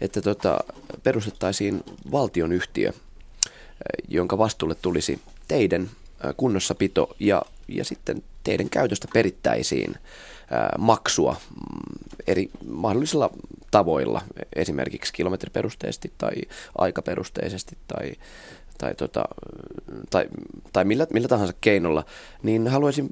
että 0.00 0.22
tota, 0.22 0.58
perustettaisiin 1.02 1.84
valtionyhtiö, 2.12 2.88
äh, 2.88 2.94
jonka 4.08 4.38
vastuulle 4.38 4.76
tulisi 4.82 5.20
teiden 5.48 5.82
äh, 5.82 6.34
kunnossapito 6.36 7.16
ja, 7.20 7.42
ja 7.68 7.84
sitten 7.84 8.22
teidän 8.44 8.70
käytöstä 8.70 9.08
perittäisiin 9.12 9.94
maksua 10.78 11.32
mm, 11.32 12.16
eri 12.26 12.50
mahdollisilla 12.68 13.30
tavoilla, 13.70 14.22
esimerkiksi 14.56 15.12
kilometriperusteisesti 15.12 16.12
tai 16.18 16.32
aikaperusteisesti 16.78 17.78
tai 17.86 18.12
tai, 18.78 18.94
tota, 18.94 19.24
tai, 20.10 20.28
tai 20.72 20.84
millä, 20.84 21.06
millä 21.12 21.28
tahansa 21.28 21.54
keinolla, 21.60 22.04
niin 22.42 22.68
haluaisin 22.68 23.08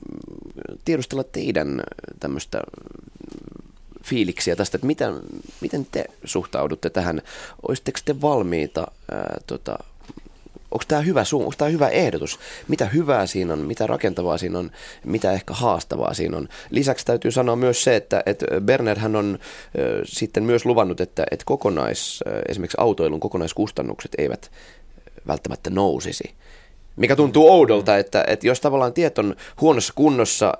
tiedustella 0.85 1.25
teidän 1.25 1.83
tämmöistä 2.20 2.61
fiiliksiä 4.05 4.57
tästä, 4.57 4.77
että 4.77 4.87
miten, 4.87 5.14
miten 5.61 5.87
te 5.90 6.05
suhtaudutte 6.25 6.90
tähän? 6.90 7.23
Olisitteko 7.68 7.99
te 8.05 8.20
valmiita, 8.20 8.87
ää, 9.12 9.37
tota, 9.47 9.79
onko 10.70 10.85
tämä 10.88 11.01
hyvä, 11.01 11.25
tämä 11.59 11.70
hyvä 11.70 11.88
ehdotus? 11.88 12.38
Mitä 12.68 12.87
hyvää 12.87 13.27
siinä 13.27 13.53
on, 13.53 13.59
mitä 13.59 13.87
rakentavaa 13.87 14.38
siinä 14.38 14.59
on, 14.59 14.70
mitä 15.05 15.33
ehkä 15.33 15.55
haastavaa 15.55 16.14
siinä 16.14 16.37
on? 16.37 16.49
Lisäksi 16.70 17.07
täytyy 17.07 17.31
sanoa 17.31 17.57
myös 17.57 17.85
se, 17.85 17.97
että, 17.97 18.23
että 18.27 18.47
Berner 18.61 18.99
hän 18.99 19.16
on 19.16 19.38
ä, 19.38 19.81
sitten 20.05 20.44
myös 20.44 20.64
luvannut, 20.64 21.01
että, 21.01 21.25
että 21.31 21.44
kokonais, 21.47 22.25
esimerkiksi 22.49 22.77
autoilun 22.81 23.20
kokonaiskustannukset 23.20 24.12
eivät 24.18 24.51
välttämättä 25.27 25.70
nousisi. 25.70 26.35
Mikä 26.96 27.16
tuntuu 27.16 27.50
oudolta, 27.50 27.98
että, 27.98 28.24
että 28.26 28.46
jos 28.46 28.61
tavallaan 28.61 28.92
tiet 28.92 29.18
on 29.18 29.37
huonossa 29.61 29.92
kunnossa 29.96 30.52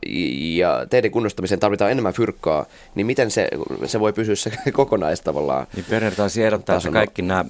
ja 0.57 0.87
teidän 0.91 1.11
kunnostamiseen 1.11 1.61
tarvitaan 1.61 1.91
enemmän 1.91 2.13
fyrkkaa, 2.13 2.67
niin 2.95 3.07
miten 3.07 3.31
se, 3.31 3.49
se 3.87 4.01
voi 4.01 4.13
pysyä 4.13 4.35
se 4.35 4.53
kokonais 4.73 5.21
tavallaan? 5.21 5.67
Niin 5.77 5.87
Berner 5.91 6.15
taisi 6.15 6.43
ehdottaa, 6.43 6.77
että 6.77 6.91
kaikki 6.91 7.23
nämä 7.23 7.45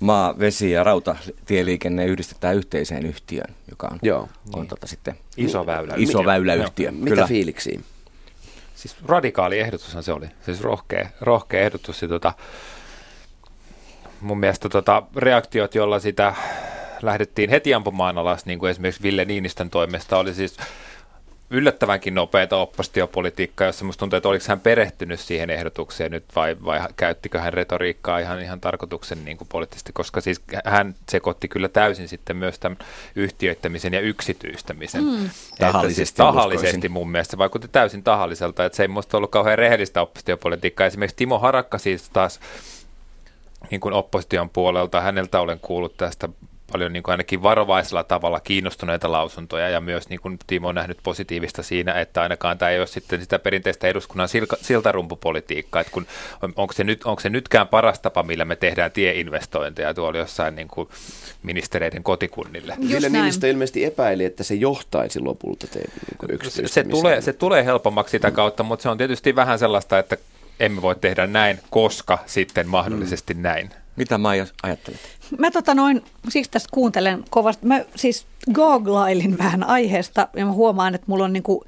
maa, 0.00 0.38
vesi 0.38 0.70
ja 0.70 0.84
rautatieliikenne 0.84 2.06
yhdistetään 2.06 2.56
yhteiseen 2.56 3.06
yhtiöön, 3.06 3.54
joka 3.70 3.88
on, 3.92 3.98
Joo. 4.02 4.20
on 4.20 4.28
niin. 4.54 4.68
tota 4.68 4.86
sitten 4.86 5.14
iso 5.36 5.66
väylä. 5.66 5.94
Iso 5.96 6.24
väyläyhtiö. 6.24 6.90
Mitä 6.90 7.10
Kyllä. 7.10 7.26
fiiliksiä? 7.26 7.80
Siis 8.74 8.96
radikaali 9.06 9.58
ehdotushan 9.58 10.02
se 10.02 10.12
oli, 10.12 10.26
siis 10.44 10.60
rohkea, 10.60 11.08
rohkea 11.20 11.60
ehdotus. 11.60 12.02
Ja 12.02 12.08
tota, 12.08 12.32
mun 14.20 14.40
mielestä 14.40 14.68
tota, 14.68 15.02
reaktiot, 15.16 15.74
joilla 15.74 15.98
sitä 16.00 16.34
lähdettiin 17.02 17.50
heti 17.50 17.74
ampumaan 17.74 18.18
alas, 18.18 18.46
niin 18.46 18.58
kuin 18.58 18.70
esimerkiksi 18.70 19.02
Ville 19.02 19.24
Niinistön 19.24 19.70
toimesta, 19.70 20.18
oli 20.18 20.34
siis 20.34 20.56
yllättävänkin 21.52 22.14
nopeita 22.14 22.56
oppositiopolitiikkaa, 22.56 23.66
jossa 23.66 23.84
musta 23.84 24.00
tuntuu, 24.00 24.16
että 24.16 24.28
oliko 24.28 24.44
hän 24.48 24.60
perehtynyt 24.60 25.20
siihen 25.20 25.50
ehdotukseen 25.50 26.10
nyt 26.10 26.24
vai, 26.36 26.56
vai 26.64 26.80
käyttikö 26.96 27.40
hän 27.40 27.52
retoriikkaa 27.52 28.18
ihan, 28.18 28.42
ihan 28.42 28.60
tarkoituksen 28.60 29.24
niin 29.24 29.36
kuin 29.36 29.48
poliittisesti, 29.48 29.92
koska 29.92 30.20
siis 30.20 30.40
hän 30.64 30.94
sekoitti 31.08 31.48
kyllä 31.48 31.68
täysin 31.68 32.08
sitten 32.08 32.36
myös 32.36 32.58
tämän 32.58 32.78
yhtiöittämisen 33.16 33.92
ja 33.92 34.00
yksityistämisen. 34.00 35.04
Mm. 35.04 35.30
Tahallisesti, 35.58 35.94
siis 35.94 36.12
tahallisesti 36.12 36.88
mun 36.88 37.10
mielestä 37.10 37.30
se 37.30 37.38
vaikutti 37.38 37.68
täysin 37.68 38.02
tahalliselta, 38.02 38.64
että 38.64 38.76
se 38.76 38.82
ei 38.82 38.88
musta 38.88 39.16
ollut 39.16 39.30
kauhean 39.30 39.58
rehellistä 39.58 40.02
oppositiopolitiikkaa. 40.02 40.86
Esimerkiksi 40.86 41.16
Timo 41.16 41.38
Harakka 41.38 41.78
siis 41.78 42.10
taas 42.10 42.40
niin 43.70 43.80
kuin 43.80 43.94
opposition 43.94 44.50
puolelta, 44.50 45.00
häneltä 45.00 45.40
olen 45.40 45.60
kuullut 45.60 45.96
tästä 45.96 46.28
paljon 46.72 46.92
niin 46.92 47.02
kuin 47.02 47.12
ainakin 47.12 47.42
varovaisella 47.42 48.04
tavalla 48.04 48.40
kiinnostuneita 48.40 49.12
lausuntoja 49.12 49.68
ja 49.68 49.80
myös 49.80 50.08
niin 50.08 50.20
kuin 50.20 50.38
Timo 50.46 50.68
on 50.68 50.74
nähnyt 50.74 50.98
positiivista 51.02 51.62
siinä, 51.62 52.00
että 52.00 52.22
ainakaan 52.22 52.58
tämä 52.58 52.70
ei 52.70 52.78
ole 52.78 52.86
sitten 52.86 53.20
sitä 53.20 53.38
perinteistä 53.38 53.88
eduskunnan 53.88 54.28
silka, 54.28 54.56
siltarumpupolitiikkaa, 54.60 55.80
että 55.80 55.92
kun, 55.92 56.06
onko, 56.56 56.72
se 56.72 56.84
nyt, 56.84 57.04
onko 57.04 57.20
se 57.20 57.30
nytkään 57.30 57.68
paras 57.68 58.00
tapa, 58.00 58.22
millä 58.22 58.44
me 58.44 58.56
tehdään 58.56 58.92
tieinvestointeja 58.92 59.94
tuolla 59.94 60.18
jossain 60.18 60.56
niin 60.56 60.68
kuin 60.68 60.88
ministereiden 61.42 62.02
kotikunnille. 62.02 62.76
Ville 62.88 63.08
Niinistö 63.08 63.48
ilmeisesti 63.48 63.84
epäili, 63.84 64.24
että 64.24 64.44
se 64.44 64.54
johtaisi 64.54 65.20
lopulta 65.20 65.66
teidän 65.66 65.92
niin 66.28 66.68
se 66.68 66.84
tulee, 66.84 67.20
se 67.20 67.32
tulee 67.32 67.64
helpommaksi 67.64 68.10
sitä 68.10 68.30
kautta, 68.30 68.62
mutta 68.62 68.82
se 68.82 68.88
on 68.88 68.98
tietysti 68.98 69.36
vähän 69.36 69.58
sellaista, 69.58 69.98
että 69.98 70.16
emme 70.60 70.82
voi 70.82 70.96
tehdä 70.96 71.26
näin, 71.26 71.58
koska 71.70 72.18
sitten 72.26 72.68
mahdollisesti 72.68 73.34
mm. 73.34 73.42
näin. 73.42 73.70
Mitä 73.96 74.18
mä 74.18 74.28
ajattelet? 74.62 75.00
Mä 75.38 75.50
tota 75.50 75.74
noin, 75.74 76.04
siksi 76.28 76.50
tästä 76.50 76.68
kuuntelen 76.72 77.24
kovasti. 77.30 77.66
Mä 77.66 77.80
siis 77.96 78.26
googlailin 78.52 79.38
vähän 79.38 79.64
aiheesta 79.64 80.28
ja 80.36 80.46
mä 80.46 80.52
huomaan, 80.52 80.94
että 80.94 81.04
mulla 81.08 81.24
on 81.24 81.32
niinku, 81.32 81.64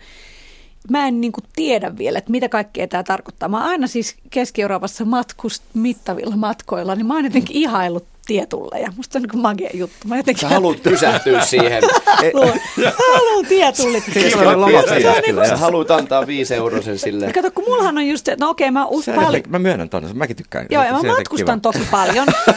mä 0.90 1.06
en 1.06 1.20
niinku 1.20 1.40
tiedä 1.56 1.98
vielä, 1.98 2.18
että 2.18 2.30
mitä 2.30 2.48
kaikkea 2.48 2.88
tämä 2.88 3.02
tarkoittaa. 3.02 3.48
Mä 3.48 3.64
aina 3.64 3.86
siis 3.86 4.16
Keski-Euroopassa 4.30 5.04
matkust 5.04 5.62
mittavilla 5.74 6.36
matkoilla, 6.36 6.94
niin 6.94 7.06
mä 7.06 7.14
oon 7.14 7.24
jotenkin 7.24 7.56
ihaillut 7.56 8.13
tietulleja. 8.24 8.92
Musta 8.96 9.18
on 9.18 9.22
niin 9.22 9.42
magia 9.42 9.70
juttu. 9.74 10.08
Mä 10.08 10.16
jotenkin... 10.16 10.40
Sä 10.40 10.48
haluat 10.48 10.82
pysähtyä 10.82 11.40
siihen. 11.44 11.82
Haluan 13.14 13.46
tietullit. 13.46 14.04
Sä 15.48 15.56
haluat 15.56 15.90
antaa 15.90 16.26
viisi 16.26 16.54
eurosen 16.54 16.98
sille. 16.98 17.32
Kato, 17.32 17.50
kun 17.50 17.64
mullahan 17.64 17.98
on 17.98 18.06
just, 18.06 18.28
no 18.40 18.50
okei, 18.50 18.70
mä 18.70 18.86
uskon 18.86 19.14
paljon. 19.14 19.42
Mä 19.48 19.58
myönnän 19.58 19.88
tonne, 19.88 20.12
mäkin 20.12 20.36
tykkään. 20.36 20.66
Joo, 20.70 20.84
ja 20.84 20.92
mä 20.92 21.02
matkustan 21.02 21.60
toki 21.60 21.86
paljon. 21.90 22.26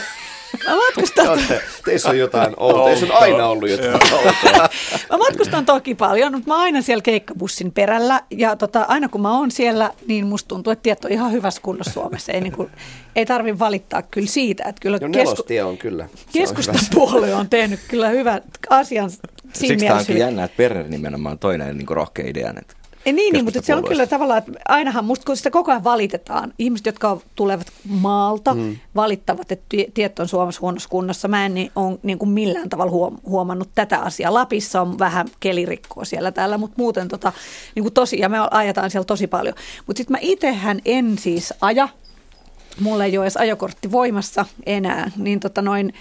Mä 0.68 0.76
matkustan... 0.76 1.38
Te, 1.48 1.62
teissä 1.84 2.08
on 2.08 2.18
jotain 2.18 2.54
outoa. 2.56 2.84
Teissä 2.84 3.06
on 3.06 3.12
aina 3.12 3.46
ollut 3.46 3.70
jotain 3.70 3.92
outoa. 3.92 4.68
mä 5.10 5.16
matkustan 5.18 5.66
toki 5.66 5.94
paljon, 5.94 6.32
mutta 6.32 6.48
mä 6.48 6.54
oon 6.54 6.62
aina 6.62 6.82
siellä 6.82 7.02
keikkabussin 7.02 7.72
perällä. 7.72 8.20
Ja 8.30 8.56
tota, 8.56 8.82
aina 8.88 9.08
kun 9.08 9.20
mä 9.20 9.38
oon 9.38 9.50
siellä, 9.50 9.90
niin 10.06 10.26
musta 10.26 10.48
tuntuu, 10.48 10.70
että 10.70 10.82
tiet 10.82 11.04
on 11.04 11.12
ihan 11.12 11.32
hyvässä 11.32 11.62
kunnossa 11.62 11.92
Suomessa. 11.92 12.32
Ei, 12.32 12.40
niin 12.40 12.52
kuin, 12.52 12.70
ei 13.16 13.26
tarvi 13.26 13.58
valittaa 13.58 14.02
kyllä 14.02 14.26
siitä. 14.26 14.64
Että 14.68 14.80
kyllä 14.80 14.98
jo 15.00 15.08
kesku... 15.08 15.42
on 15.64 15.78
kyllä. 15.78 16.08
Keskustapuolue 16.32 17.34
on, 17.34 17.40
on 17.40 17.48
tehnyt 17.48 17.80
kyllä 17.88 18.08
hyvät 18.08 18.44
asian 18.70 19.10
Siksi 19.52 19.86
tämä 19.86 19.98
onkin 19.98 20.18
jännä, 20.18 20.44
että 20.44 20.56
Perner 20.56 20.88
nimenomaan 20.88 21.38
toinen 21.38 21.78
niin 21.78 21.88
rohkea 21.88 22.26
idea. 22.28 22.54
Että 22.58 22.74
Ei 23.08 23.12
niin, 23.12 23.32
niin 23.32 23.44
mutta 23.44 23.62
se 23.62 23.74
on 23.74 23.84
kyllä 23.84 24.06
tavallaan, 24.06 24.38
että 24.38 24.52
ainahan 24.68 25.04
musta 25.04 25.26
kun 25.26 25.36
sitä 25.36 25.50
koko 25.50 25.70
ajan 25.70 25.84
valitetaan, 25.84 26.52
ihmiset, 26.58 26.86
jotka 26.86 27.20
tulevat 27.34 27.66
maalta, 27.88 28.54
mm. 28.54 28.76
valittavat, 28.94 29.52
että 29.52 29.76
tiet 29.94 30.18
on 30.18 30.28
Suomessa 30.28 30.60
huonossa 30.60 30.88
kunnossa. 30.88 31.28
Mä 31.28 31.46
en 31.46 31.54
niin, 31.54 31.70
ole 31.76 31.98
niin 32.02 32.18
kuin 32.18 32.28
millään 32.28 32.68
tavalla 32.68 32.92
huom- 32.92 33.18
huomannut 33.26 33.68
tätä 33.74 33.98
asiaa. 33.98 34.34
Lapissa 34.34 34.80
on 34.80 34.98
vähän 34.98 35.26
kelirikkoa 35.40 36.04
siellä 36.04 36.32
täällä, 36.32 36.58
mutta 36.58 36.74
muuten 36.78 37.08
tota, 37.08 37.32
niin 37.74 37.84
kuin 37.84 37.94
tosi, 37.94 38.18
ja 38.18 38.28
me 38.28 38.38
ajetaan 38.50 38.90
siellä 38.90 39.06
tosi 39.06 39.26
paljon. 39.26 39.54
Mutta 39.86 40.00
sitten 40.00 40.14
mä 40.14 40.18
itsehän 40.20 40.80
en 40.84 41.18
siis 41.18 41.54
aja, 41.60 41.88
mulla 42.80 43.04
ei 43.04 43.18
ole 43.18 43.24
edes 43.24 43.36
ajokortti 43.36 43.92
voimassa 43.92 44.46
enää, 44.66 45.10
niin 45.16 45.40
tota 45.40 45.62
noin, 45.62 45.94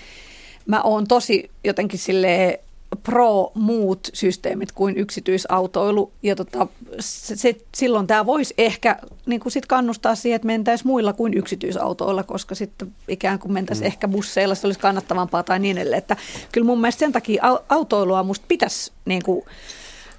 mä 0.65 0.81
oon 0.81 1.07
tosi 1.07 1.51
jotenkin 1.63 1.99
silleen 1.99 2.59
pro 3.04 3.52
muut 3.54 4.08
systeemit 4.13 4.71
kuin 4.71 4.97
yksityisautoilu. 4.97 6.12
Ja 6.23 6.36
tota, 6.36 6.67
se, 7.00 7.36
se, 7.36 7.56
silloin 7.76 8.08
tämä 8.08 8.26
voisi 8.26 8.54
ehkä 8.58 9.00
niin 9.26 9.39
kuin 9.39 9.52
sit 9.52 9.65
kannustaa 9.65 10.15
siihen, 10.15 10.36
että 10.36 10.45
mentäisiin 10.45 10.88
muilla 10.88 11.13
kuin 11.13 11.34
yksityisautoilla, 11.34 12.23
koska 12.23 12.56
sitten 12.56 12.95
ikään 13.08 13.39
kuin 13.39 13.52
mentäisiin 13.52 13.84
mm. 13.84 13.88
ehkä 13.88 14.08
busseilla, 14.08 14.56
se 14.56 14.67
olisi 14.67 14.80
kannattavampaa 14.80 15.43
tai 15.43 15.60
niin 15.60 15.78
edelleen. 15.78 15.97
Että 15.97 16.17
kyllä 16.52 16.65
mun 16.65 16.82
mielestä 16.82 17.00
sen 17.00 17.12
takia 17.12 17.43
autoilua 17.69 18.23
musta 18.23 18.45
pitäisi 18.47 18.91
niin 19.06 19.23
kuin, 19.23 19.45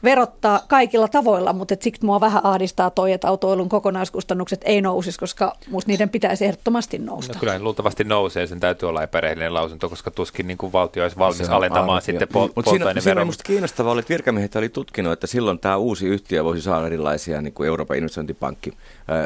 verottaa 0.04 0.60
kaikilla 0.68 1.08
tavoilla, 1.08 1.52
mutta 1.52 1.74
siksi 1.80 2.04
mua 2.04 2.20
vähän 2.20 2.46
ahdistaa 2.46 2.90
toi, 2.90 3.12
että 3.12 3.28
autoilun 3.28 3.68
kokonaiskustannukset 3.68 4.60
ei 4.64 4.80
nousisi, 4.80 5.18
koska 5.18 5.52
musta 5.70 5.90
niiden 5.90 6.08
pitäisi 6.08 6.44
ehdottomasti 6.44 6.98
nousta. 6.98 7.32
No, 7.32 7.40
kyllä 7.40 7.58
luultavasti 7.58 8.04
nousee, 8.04 8.46
sen 8.46 8.60
täytyy 8.60 8.88
olla 8.88 9.02
epärehellinen 9.02 9.54
lausunto, 9.54 9.88
koska 9.88 10.10
tuskin 10.10 10.46
niin 10.46 10.58
kuin 10.58 10.72
valtio 10.72 11.02
olisi 11.02 11.18
valmis 11.18 11.48
alentamaan 11.48 11.88
aivan, 11.90 12.02
sitten 12.02 12.28
po- 12.28 12.52
Mutta 12.54 12.70
siinä, 12.70 12.94
siinä 13.00 13.20
minusta 13.20 13.44
kiinnostavaa 13.44 13.92
oli, 13.92 14.00
että 14.00 14.12
virkamiehet 14.12 14.56
oli 14.56 14.68
tutkinut, 14.68 15.12
että 15.12 15.26
silloin 15.26 15.58
tämä 15.58 15.76
uusi 15.76 16.06
yhtiö 16.06 16.44
voisi 16.44 16.62
saada 16.62 16.86
erilaisia 16.86 17.40
niin 17.40 17.52
kuin 17.52 17.66
Euroopan 17.66 17.96
investointipankki 17.96 18.72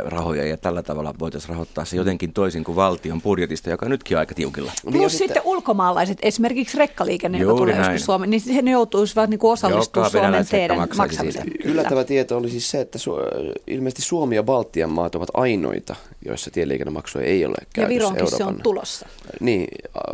rahoja 0.04 0.46
ja 0.46 0.56
tällä 0.56 0.82
tavalla 0.82 1.14
voitaisiin 1.18 1.50
rahoittaa 1.50 1.84
se 1.84 1.96
jotenkin 1.96 2.32
toisin 2.32 2.64
kuin 2.64 2.76
valtion 2.76 3.22
budjetista, 3.22 3.70
joka 3.70 3.88
nytkin 3.88 4.16
on 4.16 4.18
aika 4.18 4.34
tiukilla. 4.34 4.72
Plus 4.82 4.94
niin 4.94 5.10
sitten, 5.10 5.28
sitten 5.28 5.42
ulkomaalaiset, 5.44 6.18
esimerkiksi 6.22 6.78
rekkaliikenne, 6.78 7.38
joka 7.38 7.54
tulee 7.54 7.76
joskus 7.76 8.04
Suomeen, 8.04 8.30
niin 8.30 8.64
he 8.64 8.70
joutuisivat 8.70 9.30
niin 9.30 9.40
osallistumaan 9.42 10.10
Suomen 10.10 10.44
teidän 10.68 10.88
maksamiseen. 10.96 11.46
Yllättävä 11.64 12.04
tieto 12.04 12.36
oli 12.36 12.50
siis 12.50 12.70
se, 12.70 12.80
että 12.80 12.98
su- 12.98 13.52
ilmeisesti 13.66 14.02
Suomi 14.02 14.36
ja 14.36 14.42
Baltian 14.42 14.90
maat 14.90 15.14
ovat 15.14 15.28
ainoita, 15.34 15.96
joissa 16.26 16.50
tieliikennemaksuja 16.50 17.24
ei 17.24 17.44
ole 17.44 17.54
käytössä 17.54 17.82
Ja 17.82 17.88
Vironkin 17.88 18.20
Euroopan. 18.20 18.38
se 18.38 18.44
on 18.44 18.60
tulossa. 18.62 19.08
Niin, 19.40 19.68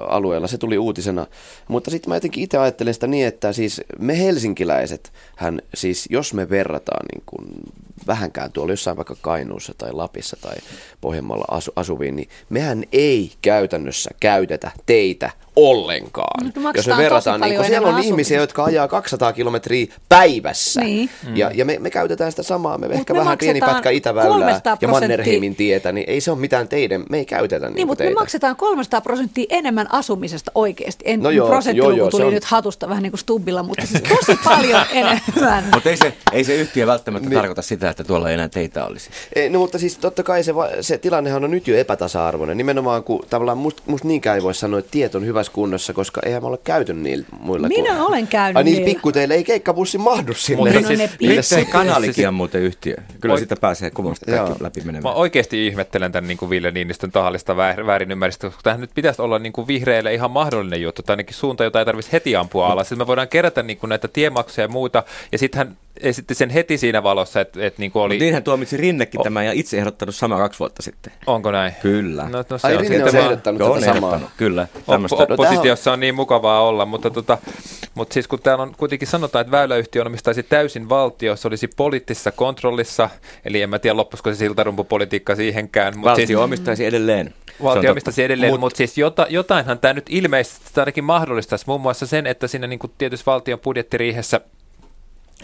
alueella. 0.09 0.47
Se 0.47 0.59
tuli 0.59 0.79
uutisena. 0.79 1.27
Mutta 1.69 1.91
sitten 1.91 2.09
mä 2.11 2.17
jotenkin 2.17 2.45
itse 2.45 2.59
ajattelen 2.59 2.95
sitä 2.95 3.07
niin, 3.07 3.27
että 3.27 3.53
siis 3.53 3.81
me 3.99 4.19
helsinkiläiset, 4.19 5.13
hän 5.37 5.63
siis 5.75 6.07
jos 6.11 6.35
me 6.35 6.51
verrataan 6.51 7.07
niin 7.15 7.23
kuin 7.27 7.47
vähänkään 8.07 8.53
tuolla 8.53 8.73
jossain 8.73 8.97
vaikka 8.97 9.17
Kainuussa 9.21 9.75
tai 9.79 9.93
Lapissa 9.93 10.37
tai 10.41 10.57
Pohjanmaalla 11.01 11.45
asu, 11.51 11.73
asuviin, 11.77 12.17
niin 12.17 12.29
mehän 12.49 12.85
ei 12.93 13.33
käytännössä 13.43 14.11
käytetä 14.21 14.71
teitä 14.87 15.31
ollenkaan. 15.57 16.53
No, 16.57 16.73
jos 16.77 16.87
me 16.87 16.97
verrataan, 16.97 17.41
niin 17.41 17.57
kun 17.57 17.65
siellä 17.65 17.89
on 17.89 17.95
asumista. 17.95 18.09
ihmisiä, 18.09 18.41
jotka 18.41 18.65
ajaa 18.65 18.89
200 18.89 19.33
kilometriä 19.33 19.87
päivässä. 20.43 20.81
Niin. 20.81 21.11
Ja, 21.35 21.51
ja 21.55 21.65
me, 21.65 21.79
me 21.81 21.91
käytetään 21.91 22.33
sitä 22.33 22.43
samaa. 22.43 22.79
Me 22.79 22.87
Mut 22.87 22.97
ehkä 22.97 23.15
me 23.15 23.21
vähän 23.21 23.39
pieni 23.39 23.61
pätkä 23.61 23.91
Itäväylää 23.91 24.61
ja 24.81 24.89
Mannerheimin 24.89 25.57
tietä, 25.57 25.93
niin 25.93 26.05
ei 26.09 26.21
se 26.21 26.31
ole 26.31 26.39
mitään 26.39 26.69
teidän, 26.69 27.05
me 27.11 27.19
ei 27.19 27.25
käytetä 27.25 27.67
niin, 27.67 27.75
niin 27.75 27.87
mutta 27.87 28.05
teitä. 28.05 28.15
me 28.15 28.21
maksetaan 28.21 28.57
300 28.57 29.01
prosenttia 29.01 29.47
enemmän 29.49 29.93
asumisesta 29.93 30.53
oikeasti. 30.55 31.05
En 31.07 31.21
no 31.21 31.31
joo, 31.31 31.61
joo, 31.75 31.91
joo, 31.91 32.11
tuli 32.11 32.25
on... 32.25 32.35
nyt 32.35 32.45
hatusta 32.45 32.89
vähän 32.89 33.03
niin 33.03 33.13
kuin 33.13 33.21
Stubbilla, 33.21 33.63
mutta 33.63 33.87
siis 33.87 34.03
tosi 34.03 34.39
paljon 34.45 34.83
enemmän. 34.93 35.65
mutta 35.75 35.91
ei 35.91 35.97
se, 35.97 36.15
ei 36.33 36.45
se 36.45 36.55
yhtiö 36.55 36.87
välttämättä 36.87 37.29
niin. 37.29 37.39
tarkoita 37.39 37.63
sitä, 37.63 37.91
että 37.91 38.05
tuolla 38.05 38.29
ei 38.29 38.35
enää 38.35 38.49
teitä 38.49 38.85
olisi. 38.85 39.11
Ei, 39.37 39.51
no 39.51 39.59
mutta 39.59 39.79
siis 39.79 39.99
totta 39.99 40.23
kai 40.23 40.45
se, 40.45 40.53
se 40.81 40.99
tilannehan 40.99 41.45
on 41.45 41.51
nyt 41.51 41.69
jo 41.69 41.77
epätasa-arvoinen. 41.77 42.57
Nimenomaan 42.57 43.05
kun 43.05 43.25
tavallaan 43.31 43.59
musta 43.59 43.83
must 43.87 44.05
niinkään 44.05 44.37
ei 44.37 44.43
voi 44.43 44.55
sanoa, 44.55 44.79
että 44.79 44.91
tiet 44.91 45.15
on 45.15 45.27
hyvässä 45.27 45.53
kunnossa, 45.53 45.93
koska 45.93 46.21
eihän 46.25 46.43
me 46.43 46.47
ole 46.47 46.59
käyty 46.65 46.95
niillä 46.95 47.27
muilla. 47.41 47.69
Minä 47.69 47.91
kuin... 47.91 48.01
olen 48.01 48.27
käynyt 48.27 48.57
Ai 48.57 48.65
niin, 48.65 48.85
pikkuteille 48.85 49.35
ei 49.35 49.45
keikkabussi 49.45 49.99
mahdu 49.99 50.28
sinne. 50.37 50.73
Mutta 50.73 50.89
siis, 51.19 51.49
siis 51.49 51.69
kanalikin 51.69 52.29
on 52.29 52.35
muuten 52.35 52.63
yhtiö. 52.63 52.97
Kyllä 53.21 53.35
o... 53.35 53.39
sitä 53.39 53.57
pääsee 53.57 53.91
kuvasta 53.91 54.27
kaikki 54.27 54.65
läpi 54.65 54.81
menemään. 54.81 55.03
Mä 55.03 55.13
oikeasti 55.13 55.67
ihmettelen 55.67 56.13
tämän 56.13 56.29
niin 56.29 56.39
kuin 56.39 56.51
Ville 56.51 56.71
Niinistön 56.71 57.13
tahallista 57.13 57.57
väärin 57.57 58.11
ymmärrystä, 58.11 58.47
koska 58.47 58.63
tähän 58.63 58.81
nyt 58.81 58.91
pitäisi 58.95 59.23
olla 59.23 59.39
niin 59.39 59.53
kuin 59.53 59.67
vihreille 59.67 60.15
ihan 60.15 60.31
mahdollinen 60.31 60.83
juttu, 60.83 61.03
tai 61.03 61.13
ainakin 61.13 61.35
suunta, 61.35 61.65
jota 61.65 61.79
ei 61.79 61.85
tarvitsisi 61.85 62.13
heti 62.13 62.37
ampua 62.37 62.67
alas. 62.67 62.89
Sitten 62.89 63.03
me 63.03 63.07
voidaan 63.07 63.29
kerätä 63.29 63.63
niin 63.63 63.79
kuin 63.79 63.89
näitä 63.89 64.09
tiemaksuja 64.09 64.65
ja 64.65 64.69
muuta, 64.69 65.03
ja 65.33 65.39
sittenhän 65.39 65.77
esitti 66.01 66.35
sen 66.35 66.51
heti 66.51 66.79
siinä 66.79 67.03
valossa, 67.03 67.41
että, 67.41 67.67
että 67.67 67.81
niin 67.81 67.91
kuin 67.91 68.03
oli... 68.03 68.15
Mut 68.15 68.21
niinhän 68.21 68.43
tuomitsi 68.43 68.77
Rinnekin 68.77 69.23
tämän 69.23 69.47
ja 69.47 69.53
itse 69.53 69.79
ehdottanut 69.79 70.15
sama 70.15 70.39
kaksi 70.39 70.59
vuotta 70.59 70.83
sitten. 70.83 71.13
Onko 71.27 71.51
näin? 71.51 71.73
Kyllä. 71.83 72.29
No, 72.29 72.45
no 72.51 72.59
se 72.59 72.67
Ai 72.67 72.77
on 72.77 72.81
Rinne 72.81 73.05
on 73.05 73.17
ehdottanut 73.17 73.75
tätä 73.75 73.95
samaa. 73.95 74.21
Kyllä. 74.37 74.69
Op- 74.87 75.31
oppositiossa 75.31 75.93
on 75.93 76.01
niin 76.01 76.15
mukavaa 76.15 76.63
olla, 76.63 76.87
mutta, 76.87 77.11
tota, 77.11 77.39
mutta 77.95 78.15
siis 78.15 78.29
kun 78.29 78.39
täällä 78.43 78.63
on 78.63 78.75
kuitenkin 78.77 79.09
sanotaan, 79.09 79.41
että 79.41 79.51
väyläyhtiö 79.51 80.03
omistaisi 80.03 80.43
täysin 80.43 80.89
valtio, 80.89 81.37
se 81.37 81.49
olisi 81.49 81.69
poliittisessa 81.69 82.33
kontrollissa, 82.33 83.11
eli 83.45 83.63
en 83.63 83.71
mä 83.71 83.79
tiedä 83.79 83.97
loppuisiko 83.97 84.31
se 84.31 84.37
siltarumpupolitiikka 84.37 85.37
siihenkään. 85.37 85.95
Mutta 85.97 86.11
valtio 86.11 86.27
siis, 86.27 86.39
omistaisi 86.39 86.85
edelleen. 86.85 87.35
Valtio 87.63 87.91
omistaisi 87.91 88.23
edelleen, 88.23 88.53
Mut, 88.53 88.61
mutta 88.61 88.77
siis 88.77 88.99
jota, 88.99 89.27
jotainhan 89.31 89.79
tämä 89.79 89.95
nyt 89.95 90.07
ilmeisesti 90.09 90.81
ainakin 90.81 91.05
mahdollistaisi, 91.05 91.65
muun 91.67 91.81
muassa 91.81 92.07
sen, 92.07 92.27
että 92.27 92.47
siinä 92.47 92.67
niin 92.67 92.81
tietysti 92.99 93.27
valtion 93.27 93.59
budjettiriihessä– 93.61 94.41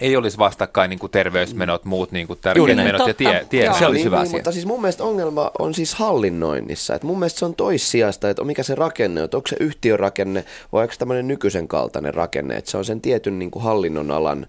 ei 0.01 0.17
olisi 0.17 0.39
vastakkain 0.39 0.89
niin 0.89 0.99
kuin 0.99 1.13
terveysmenot, 1.13 1.85
muut 1.85 2.13
niin 2.13 2.27
kuin 2.27 2.39
tärkeät 2.43 2.77
menot 2.77 2.97
Totta. 2.97 3.11
ja 3.11 3.15
tie, 3.15 3.47
tie. 3.51 3.73
se 3.79 3.87
olisi 3.87 3.93
niin, 3.93 4.05
hyvä 4.05 4.17
niin, 4.17 4.23
asia. 4.23 4.37
Mutta 4.37 4.53
siis 4.53 4.67
mun 4.67 4.81
mielestä 4.81 5.05
ongelma 5.05 5.51
on 5.59 5.75
siis 5.75 5.95
hallinnoinnissa. 5.95 6.95
että 6.95 7.07
mun 7.07 7.19
mielestä 7.19 7.39
se 7.39 7.45
on 7.45 7.55
toissijasta, 7.55 8.31
että 8.31 8.45
mikä 8.45 8.63
se 8.63 8.75
rakenne 8.75 9.23
on. 9.23 9.29
Onko 9.33 9.49
se 9.49 9.57
yhtiörakenne 9.61 10.45
vai 10.73 10.83
onko 10.83 10.95
tämmöinen 10.99 11.29
nykyisen 11.29 11.69
kaltainen 11.69 12.15
rakenne. 12.15 12.57
Että 12.57 12.71
se 12.71 12.77
on 12.77 12.85
sen 12.85 13.01
tietyn 13.01 13.39
niin 13.39 13.51
kuin 13.51 13.63
hallinnon 13.63 14.11
alan 14.11 14.39
äh, 14.39 14.49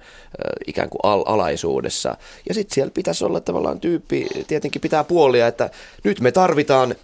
ikään 0.68 0.90
kuin 0.90 1.00
al- 1.04 1.24
alaisuudessa. 1.26 2.18
Ja 2.48 2.54
sitten 2.54 2.76
siellä 2.76 2.92
pitäisi 2.94 3.26
olla 3.26 3.40
tavallaan 3.40 3.80
tyyppi, 3.80 4.28
tietenkin 4.48 4.82
pitää 4.82 5.04
puolia, 5.04 5.48
että 5.48 5.70
nyt 6.04 6.22
me 6.22 6.32
tarvitaan 6.32 6.96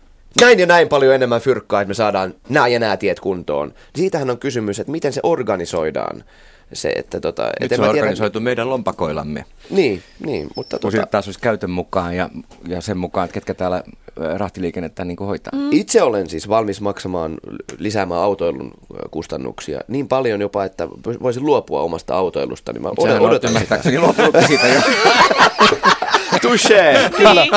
näin 0.42 0.60
ja 0.60 0.66
näin 0.66 0.90
paljon 0.90 1.16
enemmän 1.16 1.42
fyrkkaa, 1.42 1.82
että 1.82 1.88
me 1.88 1.94
saadaan 1.94 2.34
nämä 2.50 2.68
ja 2.68 2.80
nämä 2.80 2.98
tiet 2.98 3.20
kuntoon. 3.20 3.74
Siitähän 3.96 4.30
on 4.30 4.38
kysymys, 4.40 4.80
että 4.80 4.92
miten 4.92 5.14
se 5.14 5.20
organisoidaan 5.24 6.24
se, 6.74 6.90
että 6.90 7.20
tota, 7.20 7.52
Nyt 7.60 7.72
se 7.76 7.82
on 7.82 7.90
organisoitu 7.90 8.40
tiedä... 8.40 8.44
meidän 8.44 8.70
lompakoillamme. 8.70 9.46
Niin, 9.70 10.04
niin 10.26 10.50
mutta... 10.56 10.80
Kun 10.80 10.92
tota... 10.92 11.06
taas 11.06 11.28
olisi 11.28 11.40
käytön 11.40 11.70
mukaan 11.70 12.16
ja, 12.16 12.30
ja 12.68 12.82
sen 12.82 12.98
mukaan, 12.98 13.26
että 13.26 13.34
ketkä 13.34 13.54
täällä 13.54 13.84
rahtiliikennettä 14.38 15.06
niin 15.06 15.18
hoitaa. 15.20 15.52
Mm. 15.56 15.68
Itse 15.72 16.02
olen 16.02 16.30
siis 16.30 16.50
valmis 16.50 16.82
maksamaan, 16.82 17.38
lisäämään 17.78 18.22
autoilun 18.22 18.72
kustannuksia 19.12 19.82
niin 19.88 20.08
paljon 20.08 20.42
jopa, 20.42 20.66
että 20.66 20.88
voisin 21.22 21.46
luopua 21.46 21.82
omasta 21.82 22.16
autoilusta. 22.16 22.74
Niin 22.74 22.82
mä 22.82 22.90
odotan, 22.90 23.22
odotan 23.22 23.60
sitä. 23.60 23.80
siitä 24.48 24.68
jo. 24.68 24.82
Touché, 26.42 27.10
kyllä. 27.18 27.48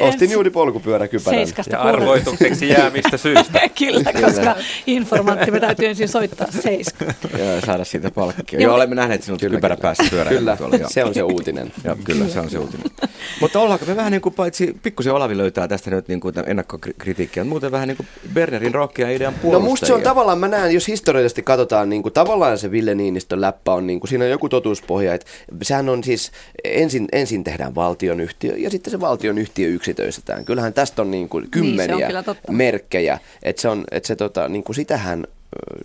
Ostin 0.00 0.30
juuri 0.30 0.50
polkupyöräkypärän. 0.50 1.46
Ja 1.70 1.80
arvoitukseksi 1.80 2.68
jää 2.68 2.90
mistä 2.90 3.16
syystä. 3.16 3.60
kyllä, 3.78 4.12
koska 4.12 4.56
informaatti 4.86 5.50
me 5.50 5.60
täytyy 5.60 5.86
ensin 5.88 6.08
soittaa 6.08 6.46
seiska. 6.62 7.04
ja 7.38 7.60
saada 7.66 7.84
siitä 7.84 8.10
palkkia. 8.10 8.60
Joo, 8.60 8.74
olemme 8.74 8.94
nähneet 8.94 9.22
sinut 9.22 9.40
kypärä 9.40 9.76
päässä 9.76 10.04
pyörään. 10.10 10.36
Kyllä, 10.36 10.56
tuolla, 10.56 10.78
se 10.88 11.04
on 11.04 11.14
se 11.14 11.22
uutinen. 11.22 11.72
Joo, 11.84 11.96
kyllä, 12.04 12.28
se 12.28 12.40
on 12.40 12.50
se 12.50 12.58
uutinen. 12.58 12.90
Mutta 13.40 13.60
ollaanko 13.60 13.86
me 13.86 13.96
vähän 13.96 14.12
niin 14.12 14.22
kuin 14.22 14.34
paitsi 14.34 14.76
pikkusen 14.82 15.12
Olavi 15.12 15.36
löytää 15.36 15.68
tästä 15.68 15.90
nyt 15.90 16.08
niin 16.08 16.20
kuin 16.20 16.34
ennakkokritiikkiä, 16.46 17.44
muuten 17.44 17.72
vähän 17.72 17.88
niin 17.88 17.96
kuin 17.96 18.06
Bernerin 18.34 18.74
rockia 18.74 19.10
idean 19.10 19.34
puolustajia. 19.34 19.64
No 19.64 19.70
musta 19.70 19.86
se 19.86 19.92
on 19.92 20.02
tavallaan, 20.02 20.38
mä 20.38 20.48
näen, 20.48 20.74
jos 20.74 20.88
historiallisesti 20.88 21.42
katsotaan, 21.42 21.88
niin 21.88 22.02
kuin 22.02 22.12
tavallaan 22.12 22.58
se 22.58 22.70
Ville 22.70 22.94
Niinistön 22.94 23.40
läppä 23.40 23.72
on, 23.72 23.86
niin 23.86 24.00
kuin, 24.00 24.08
siinä 24.08 24.24
on 24.24 24.30
joku 24.30 24.48
totuuspohja, 24.48 25.14
että 25.14 25.26
sehän 25.62 25.88
on 25.88 26.04
siis 26.04 26.32
ensin, 26.86 27.08
ensin 27.12 27.44
tehdään 27.44 27.74
valtionyhtiö 27.74 28.56
ja 28.56 28.70
sitten 28.70 28.90
se 28.90 29.00
valtionyhtiö 29.00 29.68
yksityistetään. 29.68 30.44
Kyllähän 30.44 30.72
tästä 30.72 31.02
on 31.02 31.10
niin 31.10 31.28
kuin 31.28 31.50
kymmeniä 31.50 32.08
niin, 32.22 32.56
merkkejä, 32.56 33.18
että 33.42 33.62
se 33.62 33.68
on, 33.68 33.84
että 33.90 34.06
se 34.06 34.16
tota, 34.16 34.48
niin 34.48 34.64
kuin 34.64 34.76
sitähän 34.76 35.26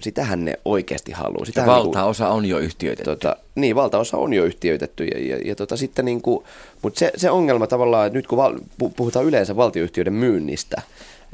sitähän 0.01 0.45
ne 0.45 0.59
oikeasti 0.65 1.11
haluaa. 1.11 1.45
Sitähän 1.45 1.69
valtaosa 1.69 2.23
niin 2.23 2.31
kuin, 2.31 2.37
on 2.37 2.45
jo 2.45 2.57
yhtiöitetty. 2.57 3.09
Tota, 3.09 3.35
niin, 3.55 3.75
valtaosa 3.75 4.17
on 4.17 4.33
jo 4.33 4.43
yhtiöitetty. 4.43 5.05
Ja, 5.05 5.19
ja, 5.19 5.41
ja 5.45 5.55
tota, 5.55 5.77
sitten 5.77 6.05
niin 6.05 6.21
kuin, 6.21 6.45
mutta 6.81 6.99
se, 6.99 7.11
se 7.15 7.31
ongelma 7.31 7.67
tavallaan, 7.67 8.07
että 8.07 8.17
nyt 8.17 8.27
kun 8.27 8.37
val, 8.37 8.59
puhutaan 8.95 9.25
yleensä 9.25 9.55
valtioyhtiöiden 9.55 10.13
myynnistä, 10.13 10.81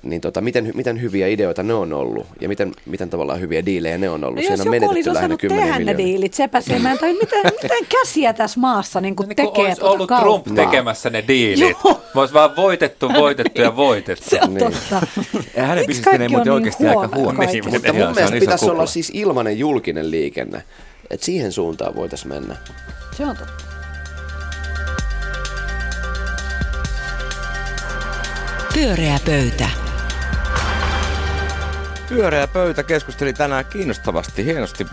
niin 0.04 0.22
tota, 0.22 0.42
miten, 0.42 0.72
miten 0.76 1.02
hyviä 1.02 1.28
ideoita 1.28 1.64
ne 1.64 1.74
on 1.74 1.94
ollut 1.94 2.28
ja 2.42 2.48
miten, 2.48 2.72
miten 2.86 3.10
tavallaan 3.10 3.40
hyviä 3.40 3.66
diilejä 3.66 3.98
ne 3.98 4.10
on 4.10 4.24
ollut. 4.24 4.36
No 4.36 4.42
Siinä 4.42 4.54
jos 4.54 4.68
on 4.68 4.74
joku 4.74 4.90
olisi 4.90 5.10
osannut 5.10 5.40
tehdä 5.40 5.80
ne 5.80 5.98
diilit, 5.98 6.34
sepä 6.34 6.62
se. 6.62 6.80
Mä 6.80 6.92
en 6.92 6.98
tai 6.98 7.14
miten, 7.14 7.44
miten 7.64 7.86
käsiä 7.90 8.34
tässä 8.34 8.60
maassa 8.60 9.02
niinku 9.02 9.24
niin 9.24 9.36
kuin 9.36 9.46
no, 9.46 9.52
niin 9.52 9.54
tekee. 9.54 9.66
Olisi 9.66 9.80
tuota 9.80 9.94
ollut 9.94 10.08
kautta. 10.08 10.50
Trump 10.54 10.56
tekemässä 10.56 11.10
ne 11.10 11.24
diilit. 11.28 11.78
Joo. 11.84 12.02
Olisi 12.16 12.34
vaan 12.34 12.56
voitettu, 12.56 13.10
voitettu 13.14 13.62
ja 13.62 13.76
voitettu. 13.76 14.30
se 14.30 14.40
on 14.42 14.54
niin. 14.54 14.74
totta. 14.74 15.08
Ja 15.56 15.64
hänen 15.64 15.86
bisnes 15.86 16.06
menee 16.12 16.28
muuten 16.28 16.46
niin 16.46 16.54
oikeasti 16.54 16.84
huono, 16.84 17.02
aika 17.02 17.16
huono. 17.16 17.40
Niin, 17.40 17.70
mutta 17.70 17.94
mun 17.94 18.14
mielestä 18.16 18.40
pitäisi 18.40 18.70
olla 18.70 18.86
siis 18.86 19.12
ilmainen 19.14 19.60
julkinen 19.60 20.12
liikenne. 20.12 20.64
että 21.10 21.26
siihen 21.26 21.52
suuntaan 21.52 21.96
voitaisiin 21.96 22.34
mennä. 22.34 22.56
Se 23.18 23.26
on 23.26 23.38
totta. 23.38 23.64
Pyöreä 28.74 29.20
pöytä. 29.26 29.87
Pyöreä 32.10 32.48
pöytä 32.48 32.84
keskusteli 32.84 33.34
tänään 33.34 33.66
kiinnostavasti. 33.66 34.46
Hienosti 34.46 34.86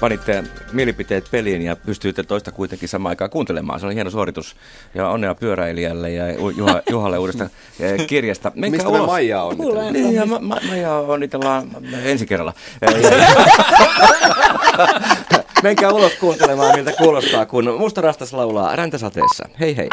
panitte 0.00 0.44
mielipiteet 0.72 1.28
peliin 1.30 1.62
ja 1.62 1.76
pystyitte 1.76 2.22
toista 2.22 2.52
kuitenkin 2.52 2.88
samaan 2.88 3.10
aikaan 3.10 3.30
kuuntelemaan. 3.30 3.80
Se 3.80 3.86
oli 3.86 3.94
hieno 3.94 4.10
suoritus. 4.10 4.56
Ja 4.94 5.08
onnea 5.08 5.34
pyöräilijälle 5.34 6.10
ja 6.10 6.24
Juha, 6.56 6.82
Juhalle 6.90 7.18
uudesta 7.18 7.50
kirjasta. 8.06 8.52
Menkää 8.54 8.84
Mistä 8.84 8.98
me 9.00 9.06
Maijaa 9.06 9.44
on? 9.44 9.56
Niin, 9.92 10.14
ja 10.14 10.26
ma- 10.26 10.38
ma- 10.38 10.60
Maija 10.68 10.94
onnitellaan 10.98 11.68
ensi 12.04 12.26
kerralla. 12.26 12.52
Menkää 15.62 15.90
ulos 15.90 16.12
kuuntelemaan, 16.14 16.76
miltä 16.76 16.92
kuulostaa, 16.92 17.46
kun 17.46 17.74
Musta 17.78 18.00
Rastas 18.00 18.32
laulaa 18.32 18.76
Räntäsateessa. 18.76 19.48
Hei 19.60 19.76
hei. 19.76 19.88